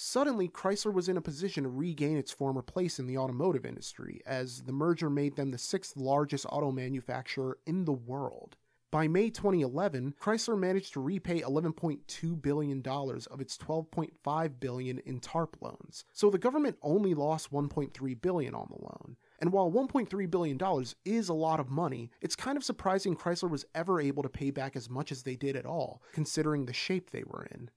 Suddenly, 0.04 0.50
Chrysler 0.50 0.92
was 0.92 1.08
in 1.08 1.16
a 1.16 1.22
position 1.22 1.62
to 1.64 1.70
regain 1.70 2.18
its 2.18 2.32
former 2.32 2.64
place 2.64 2.98
in 2.98 3.06
the 3.06 3.20
automotive 3.20 3.68
industry, 3.68 4.20
as 4.26 4.64
the 4.64 4.72
merger 4.72 5.12
made 5.12 5.36
them 5.36 5.52
the 5.52 5.60
sixth 5.60 5.96
largest 5.96 6.48
auto 6.50 6.72
manufacturer 6.72 7.60
in 7.68 7.86
the 7.86 7.94
world. 7.94 8.58
By 8.90 9.08
May 9.08 9.30
2011, 9.30 10.16
Chrysler 10.20 10.58
managed 10.58 10.94
to 10.94 11.02
repay 11.02 11.42
$11.2 11.42 12.42
billion 12.42 12.82
of 12.84 13.42
its 13.42 13.60
$12.5 13.60 14.60
billion 14.60 14.98
in 15.06 15.20
TARP 15.20 15.58
loans. 15.62 16.04
So 16.14 16.32
the 16.32 16.40
government 16.40 16.78
only 16.82 17.14
lost 17.14 17.54
$1.3 17.54 18.22
billion 18.24 18.56
on 18.56 18.70
the 18.72 18.84
loan. 18.84 19.18
And 19.38 19.54
while 19.54 19.72
$1.3 19.72 20.32
billion 20.32 20.60
is 21.06 21.30
a 21.30 21.34
lot 21.36 21.60
of 21.60 21.70
money, 21.70 22.10
it's 22.22 22.36
kind 22.36 22.58
of 22.58 22.64
surprising 22.64 23.16
Chrysler 23.16 23.52
was 23.52 23.66
ever 23.76 24.02
able 24.02 24.24
to 24.24 24.30
pay 24.30 24.50
back 24.50 24.76
as 24.76 24.90
much 24.90 25.12
as 25.12 25.22
they 25.22 25.36
did 25.36 25.56
at 25.56 25.68
all, 25.68 26.02
considering 26.12 26.66
the 26.66 26.74
shape 26.74 27.12
they 27.12 27.24
were 27.24 27.48
in. 27.52 27.70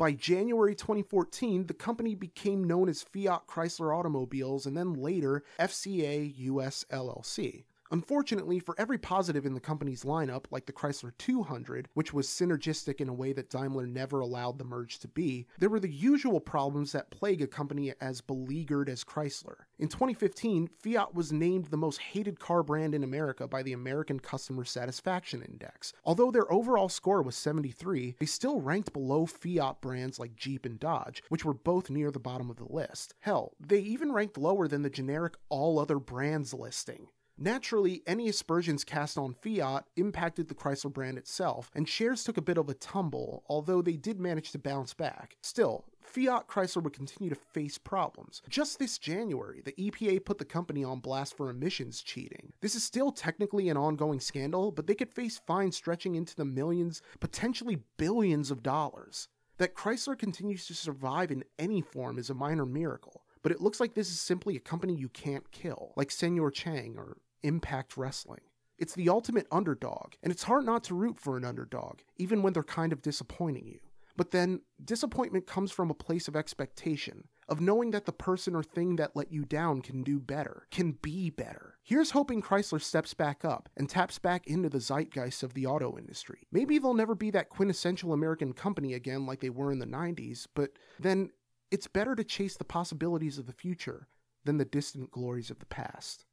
By 0.00 0.12
January 0.12 0.74
2014, 0.74 1.66
the 1.66 1.74
company 1.74 2.14
became 2.14 2.64
known 2.64 2.88
as 2.88 3.02
Fiat 3.02 3.46
Chrysler 3.46 3.94
Automobiles 3.94 4.64
and 4.64 4.74
then 4.74 4.94
later 4.94 5.44
FCA 5.58 6.32
US 6.38 6.86
LLC. 6.90 7.64
Unfortunately, 7.92 8.60
for 8.60 8.74
every 8.78 8.98
positive 8.98 9.44
in 9.44 9.54
the 9.54 9.60
company's 9.60 10.04
lineup, 10.04 10.44
like 10.50 10.66
the 10.66 10.72
Chrysler 10.72 11.12
200, 11.18 11.88
which 11.94 12.14
was 12.14 12.28
synergistic 12.28 13.00
in 13.00 13.08
a 13.08 13.12
way 13.12 13.32
that 13.32 13.50
Daimler 13.50 13.86
never 13.86 14.20
allowed 14.20 14.58
the 14.58 14.64
merge 14.64 15.00
to 15.00 15.08
be, 15.08 15.46
there 15.58 15.68
were 15.68 15.80
the 15.80 15.90
usual 15.90 16.38
problems 16.38 16.92
that 16.92 17.10
plague 17.10 17.42
a 17.42 17.48
company 17.48 17.92
as 18.00 18.20
beleaguered 18.20 18.88
as 18.88 19.02
Chrysler. 19.02 19.56
In 19.78 19.88
2015, 19.88 20.68
Fiat 20.82 21.14
was 21.14 21.32
named 21.32 21.66
the 21.66 21.76
most 21.76 21.98
hated 21.98 22.38
car 22.38 22.62
brand 22.62 22.94
in 22.94 23.02
America 23.02 23.48
by 23.48 23.62
the 23.62 23.72
American 23.72 24.20
Customer 24.20 24.64
Satisfaction 24.64 25.42
Index. 25.42 25.92
Although 26.04 26.30
their 26.30 26.50
overall 26.52 26.88
score 26.88 27.22
was 27.22 27.34
73, 27.34 28.16
they 28.20 28.26
still 28.26 28.60
ranked 28.60 28.92
below 28.92 29.26
Fiat 29.26 29.80
brands 29.80 30.20
like 30.20 30.36
Jeep 30.36 30.64
and 30.64 30.78
Dodge, 30.78 31.24
which 31.28 31.44
were 31.44 31.54
both 31.54 31.90
near 31.90 32.12
the 32.12 32.20
bottom 32.20 32.50
of 32.50 32.56
the 32.56 32.72
list. 32.72 33.14
Hell, 33.20 33.54
they 33.58 33.80
even 33.80 34.12
ranked 34.12 34.38
lower 34.38 34.68
than 34.68 34.82
the 34.82 34.90
generic 34.90 35.34
all 35.48 35.78
other 35.78 35.98
brands 35.98 36.54
listing. 36.54 37.08
Naturally, 37.42 38.02
any 38.06 38.28
aspersions 38.28 38.84
cast 38.84 39.16
on 39.16 39.32
Fiat 39.32 39.86
impacted 39.96 40.48
the 40.48 40.54
Chrysler 40.54 40.92
brand 40.92 41.16
itself, 41.16 41.70
and 41.74 41.88
shares 41.88 42.22
took 42.22 42.36
a 42.36 42.42
bit 42.42 42.58
of 42.58 42.68
a 42.68 42.74
tumble, 42.74 43.44
although 43.46 43.80
they 43.80 43.96
did 43.96 44.20
manage 44.20 44.52
to 44.52 44.58
bounce 44.58 44.92
back. 44.92 45.38
Still, 45.40 45.86
Fiat 46.02 46.48
Chrysler 46.48 46.82
would 46.82 46.92
continue 46.92 47.30
to 47.30 47.40
face 47.54 47.78
problems. 47.78 48.42
Just 48.50 48.78
this 48.78 48.98
January, 48.98 49.62
the 49.64 49.72
EPA 49.72 50.22
put 50.26 50.36
the 50.36 50.44
company 50.44 50.84
on 50.84 51.00
blast 51.00 51.34
for 51.34 51.48
emissions 51.48 52.02
cheating. 52.02 52.52
This 52.60 52.74
is 52.74 52.84
still 52.84 53.10
technically 53.10 53.70
an 53.70 53.78
ongoing 53.78 54.20
scandal, 54.20 54.70
but 54.70 54.86
they 54.86 54.94
could 54.94 55.14
face 55.14 55.40
fines 55.46 55.76
stretching 55.76 56.16
into 56.16 56.36
the 56.36 56.44
millions, 56.44 57.00
potentially 57.20 57.78
billions 57.96 58.50
of 58.50 58.62
dollars. 58.62 59.28
That 59.56 59.74
Chrysler 59.74 60.18
continues 60.18 60.66
to 60.66 60.74
survive 60.74 61.30
in 61.30 61.44
any 61.58 61.80
form 61.80 62.18
is 62.18 62.28
a 62.28 62.34
minor 62.34 62.66
miracle, 62.66 63.24
but 63.40 63.50
it 63.50 63.62
looks 63.62 63.80
like 63.80 63.94
this 63.94 64.10
is 64.10 64.20
simply 64.20 64.56
a 64.56 64.60
company 64.60 64.94
you 64.94 65.08
can't 65.08 65.50
kill, 65.52 65.94
like 65.96 66.10
Señor 66.10 66.52
Chang 66.52 66.98
or 66.98 67.16
Impact 67.42 67.96
Wrestling. 67.96 68.40
It's 68.78 68.94
the 68.94 69.10
ultimate 69.10 69.46
underdog, 69.52 70.14
and 70.22 70.32
it's 70.32 70.44
hard 70.44 70.64
not 70.64 70.84
to 70.84 70.94
root 70.94 71.20
for 71.20 71.36
an 71.36 71.44
underdog, 71.44 72.00
even 72.16 72.42
when 72.42 72.54
they're 72.54 72.62
kind 72.62 72.92
of 72.92 73.02
disappointing 73.02 73.66
you. 73.66 73.80
But 74.16 74.30
then, 74.30 74.60
disappointment 74.84 75.46
comes 75.46 75.70
from 75.70 75.90
a 75.90 75.94
place 75.94 76.28
of 76.28 76.36
expectation, 76.36 77.28
of 77.48 77.60
knowing 77.60 77.90
that 77.90 78.06
the 78.06 78.12
person 78.12 78.54
or 78.54 78.62
thing 78.62 78.96
that 78.96 79.16
let 79.16 79.32
you 79.32 79.44
down 79.44 79.82
can 79.82 80.02
do 80.02 80.18
better, 80.18 80.66
can 80.70 80.92
be 80.92 81.30
better. 81.30 81.78
Here's 81.82 82.10
hoping 82.10 82.42
Chrysler 82.42 82.80
steps 82.80 83.14
back 83.14 83.44
up 83.44 83.68
and 83.76 83.88
taps 83.88 84.18
back 84.18 84.46
into 84.46 84.68
the 84.68 84.80
zeitgeist 84.80 85.42
of 85.42 85.54
the 85.54 85.66
auto 85.66 85.98
industry. 85.98 86.46
Maybe 86.52 86.78
they'll 86.78 86.94
never 86.94 87.14
be 87.14 87.30
that 87.30 87.50
quintessential 87.50 88.12
American 88.12 88.52
company 88.52 88.94
again 88.94 89.26
like 89.26 89.40
they 89.40 89.50
were 89.50 89.72
in 89.72 89.78
the 89.78 89.86
90s, 89.86 90.46
but 90.54 90.70
then 90.98 91.30
it's 91.70 91.86
better 91.86 92.14
to 92.14 92.24
chase 92.24 92.56
the 92.56 92.64
possibilities 92.64 93.38
of 93.38 93.46
the 93.46 93.52
future 93.52 94.08
than 94.44 94.58
the 94.58 94.64
distant 94.64 95.10
glories 95.10 95.50
of 95.50 95.58
the 95.58 95.66
past. 95.66 96.24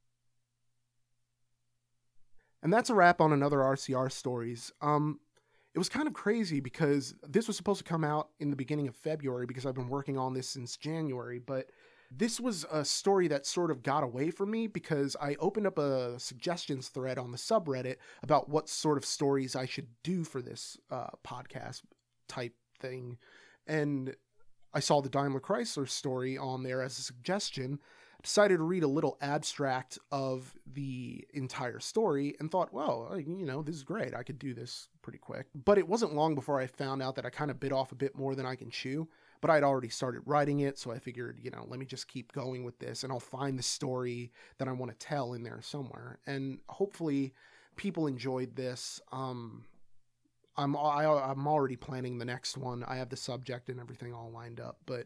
And 2.64 2.74
that's 2.74 2.90
a 2.90 2.96
wrap 2.96 3.22
on 3.22 3.34
another 3.34 3.60
RCR 3.60 4.12
stories. 4.12 4.72
Um, 4.82 5.20
it 5.76 5.78
was 5.78 5.90
kind 5.90 6.08
of 6.08 6.14
crazy 6.14 6.60
because 6.60 7.14
this 7.28 7.48
was 7.48 7.56
supposed 7.56 7.80
to 7.80 7.84
come 7.84 8.04
out 8.04 8.30
in 8.40 8.50
the 8.50 8.56
beginning 8.56 8.88
of 8.88 8.96
February 8.96 9.46
because 9.46 9.66
I've 9.66 9.76
been 9.76 9.90
working 9.90 10.18
on 10.18 10.34
this 10.34 10.50
since 10.50 10.76
January, 10.76 11.40
but 11.40 11.70
this 12.10 12.40
was 12.40 12.66
a 12.72 12.86
story 12.86 13.28
that 13.28 13.46
sort 13.46 13.70
of 13.70 13.84
got 13.84 14.04
away 14.04 14.32
from 14.32 14.50
me 14.50 14.68
because 14.68 15.16
I 15.22 15.36
opened 15.40 15.68
up 15.68 15.78
a 15.78 16.20
suggestions 16.20 16.88
thread 16.88 17.18
on 17.18 17.32
the 17.32 17.38
subreddit 17.38 17.98
about 18.24 18.50
what 18.50 18.70
sort 18.70 18.98
of 18.98 19.06
stories 19.06 19.56
I 19.56 19.66
should 19.66 19.90
do 20.04 20.24
for 20.24 20.42
this 20.42 20.78
uh, 20.90 21.08
podcast 21.26 21.82
type 22.28 22.54
thing. 22.80 23.18
And 23.68 24.16
I 24.74 24.80
saw 24.80 25.02
the 25.02 25.10
Daimler 25.10 25.42
Chrysler 25.42 25.88
story 25.88 26.38
on 26.38 26.64
there 26.64 26.82
as 26.82 26.98
a 26.98 27.02
suggestion 27.02 27.80
decided 28.22 28.58
to 28.58 28.64
read 28.64 28.84
a 28.84 28.88
little 28.88 29.18
abstract 29.22 30.00
of 30.12 30.54
the 30.74 31.26
entire 31.34 31.80
story 31.80 32.36
and 32.40 32.52
thought, 32.52 32.74
well, 32.74 33.16
you 33.18 33.46
know, 33.46 33.62
this 33.62 33.76
is 33.76 33.84
great. 33.84 34.16
I 34.16 34.24
could 34.24 34.40
do 34.40 34.54
this 34.54 34.90
pretty 35.02 35.20
quick. 35.20 35.48
But 35.54 35.78
it 35.78 35.88
wasn't 35.88 36.16
long 36.16 36.36
before 36.36 36.60
I 36.60 36.68
found 36.68 37.02
out 37.02 37.16
that 37.16 37.26
I 37.26 37.30
kind 37.30 37.52
of 37.52 37.60
bit 37.60 37.72
off 37.72 37.92
a 37.92 37.96
bit 37.96 38.18
more 38.18 38.36
than 38.36 38.46
I 38.46 38.56
can 38.56 38.70
chew. 38.70 39.08
But 39.40 39.52
I'd 39.52 39.64
already 39.64 39.90
started 39.90 40.24
writing 40.26 40.62
it, 40.62 40.80
so 40.80 40.92
I 40.92 40.98
figured, 40.98 41.38
you 41.40 41.52
know, 41.52 41.64
let 41.68 41.80
me 41.80 41.86
just 41.86 42.08
keep 42.08 42.32
going 42.32 42.64
with 42.64 42.80
this 42.80 43.04
and 43.04 43.14
I'll 43.14 43.20
find 43.20 43.58
the 43.58 43.64
story 43.64 44.32
that 44.58 44.68
I 44.68 44.72
want 44.72 44.92
to 44.92 44.98
tell 44.98 45.34
in 45.34 45.44
there 45.44 45.62
somewhere. 45.62 46.18
And 46.26 46.58
hopefully 46.70 47.34
people 47.76 48.08
enjoyed 48.08 48.56
this. 48.56 49.00
Um, 49.12 49.66
I'm 50.58 50.76
I, 50.76 51.04
am 51.04 51.12
i 51.12 51.32
am 51.32 51.48
already 51.48 51.76
planning 51.76 52.18
the 52.18 52.26
next 52.26 52.58
one. 52.58 52.84
I 52.84 52.96
have 52.96 53.10
the 53.10 53.16
subject 53.16 53.70
and 53.70 53.80
everything 53.80 54.14
all 54.14 54.32
lined 54.32 54.60
up, 54.60 54.80
but 54.88 55.06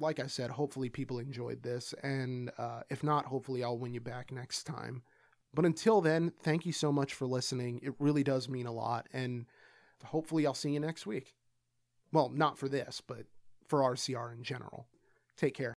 like 0.00 0.20
I 0.20 0.26
said, 0.26 0.50
hopefully 0.50 0.88
people 0.88 1.18
enjoyed 1.18 1.62
this, 1.62 1.94
and 2.02 2.50
uh, 2.58 2.82
if 2.90 3.02
not, 3.02 3.26
hopefully 3.26 3.62
I'll 3.62 3.78
win 3.78 3.94
you 3.94 4.00
back 4.00 4.32
next 4.32 4.64
time. 4.64 5.02
But 5.54 5.64
until 5.64 6.00
then, 6.00 6.32
thank 6.42 6.66
you 6.66 6.72
so 6.72 6.92
much 6.92 7.14
for 7.14 7.26
listening. 7.26 7.80
It 7.82 7.94
really 7.98 8.22
does 8.22 8.48
mean 8.48 8.66
a 8.66 8.72
lot, 8.72 9.08
and 9.12 9.46
hopefully 10.04 10.46
I'll 10.46 10.54
see 10.54 10.70
you 10.70 10.80
next 10.80 11.06
week. 11.06 11.34
Well, 12.12 12.30
not 12.30 12.58
for 12.58 12.68
this, 12.68 13.00
but 13.06 13.26
for 13.66 13.80
RCR 13.80 14.32
in 14.32 14.42
general. 14.42 14.86
Take 15.36 15.54
care. 15.54 15.76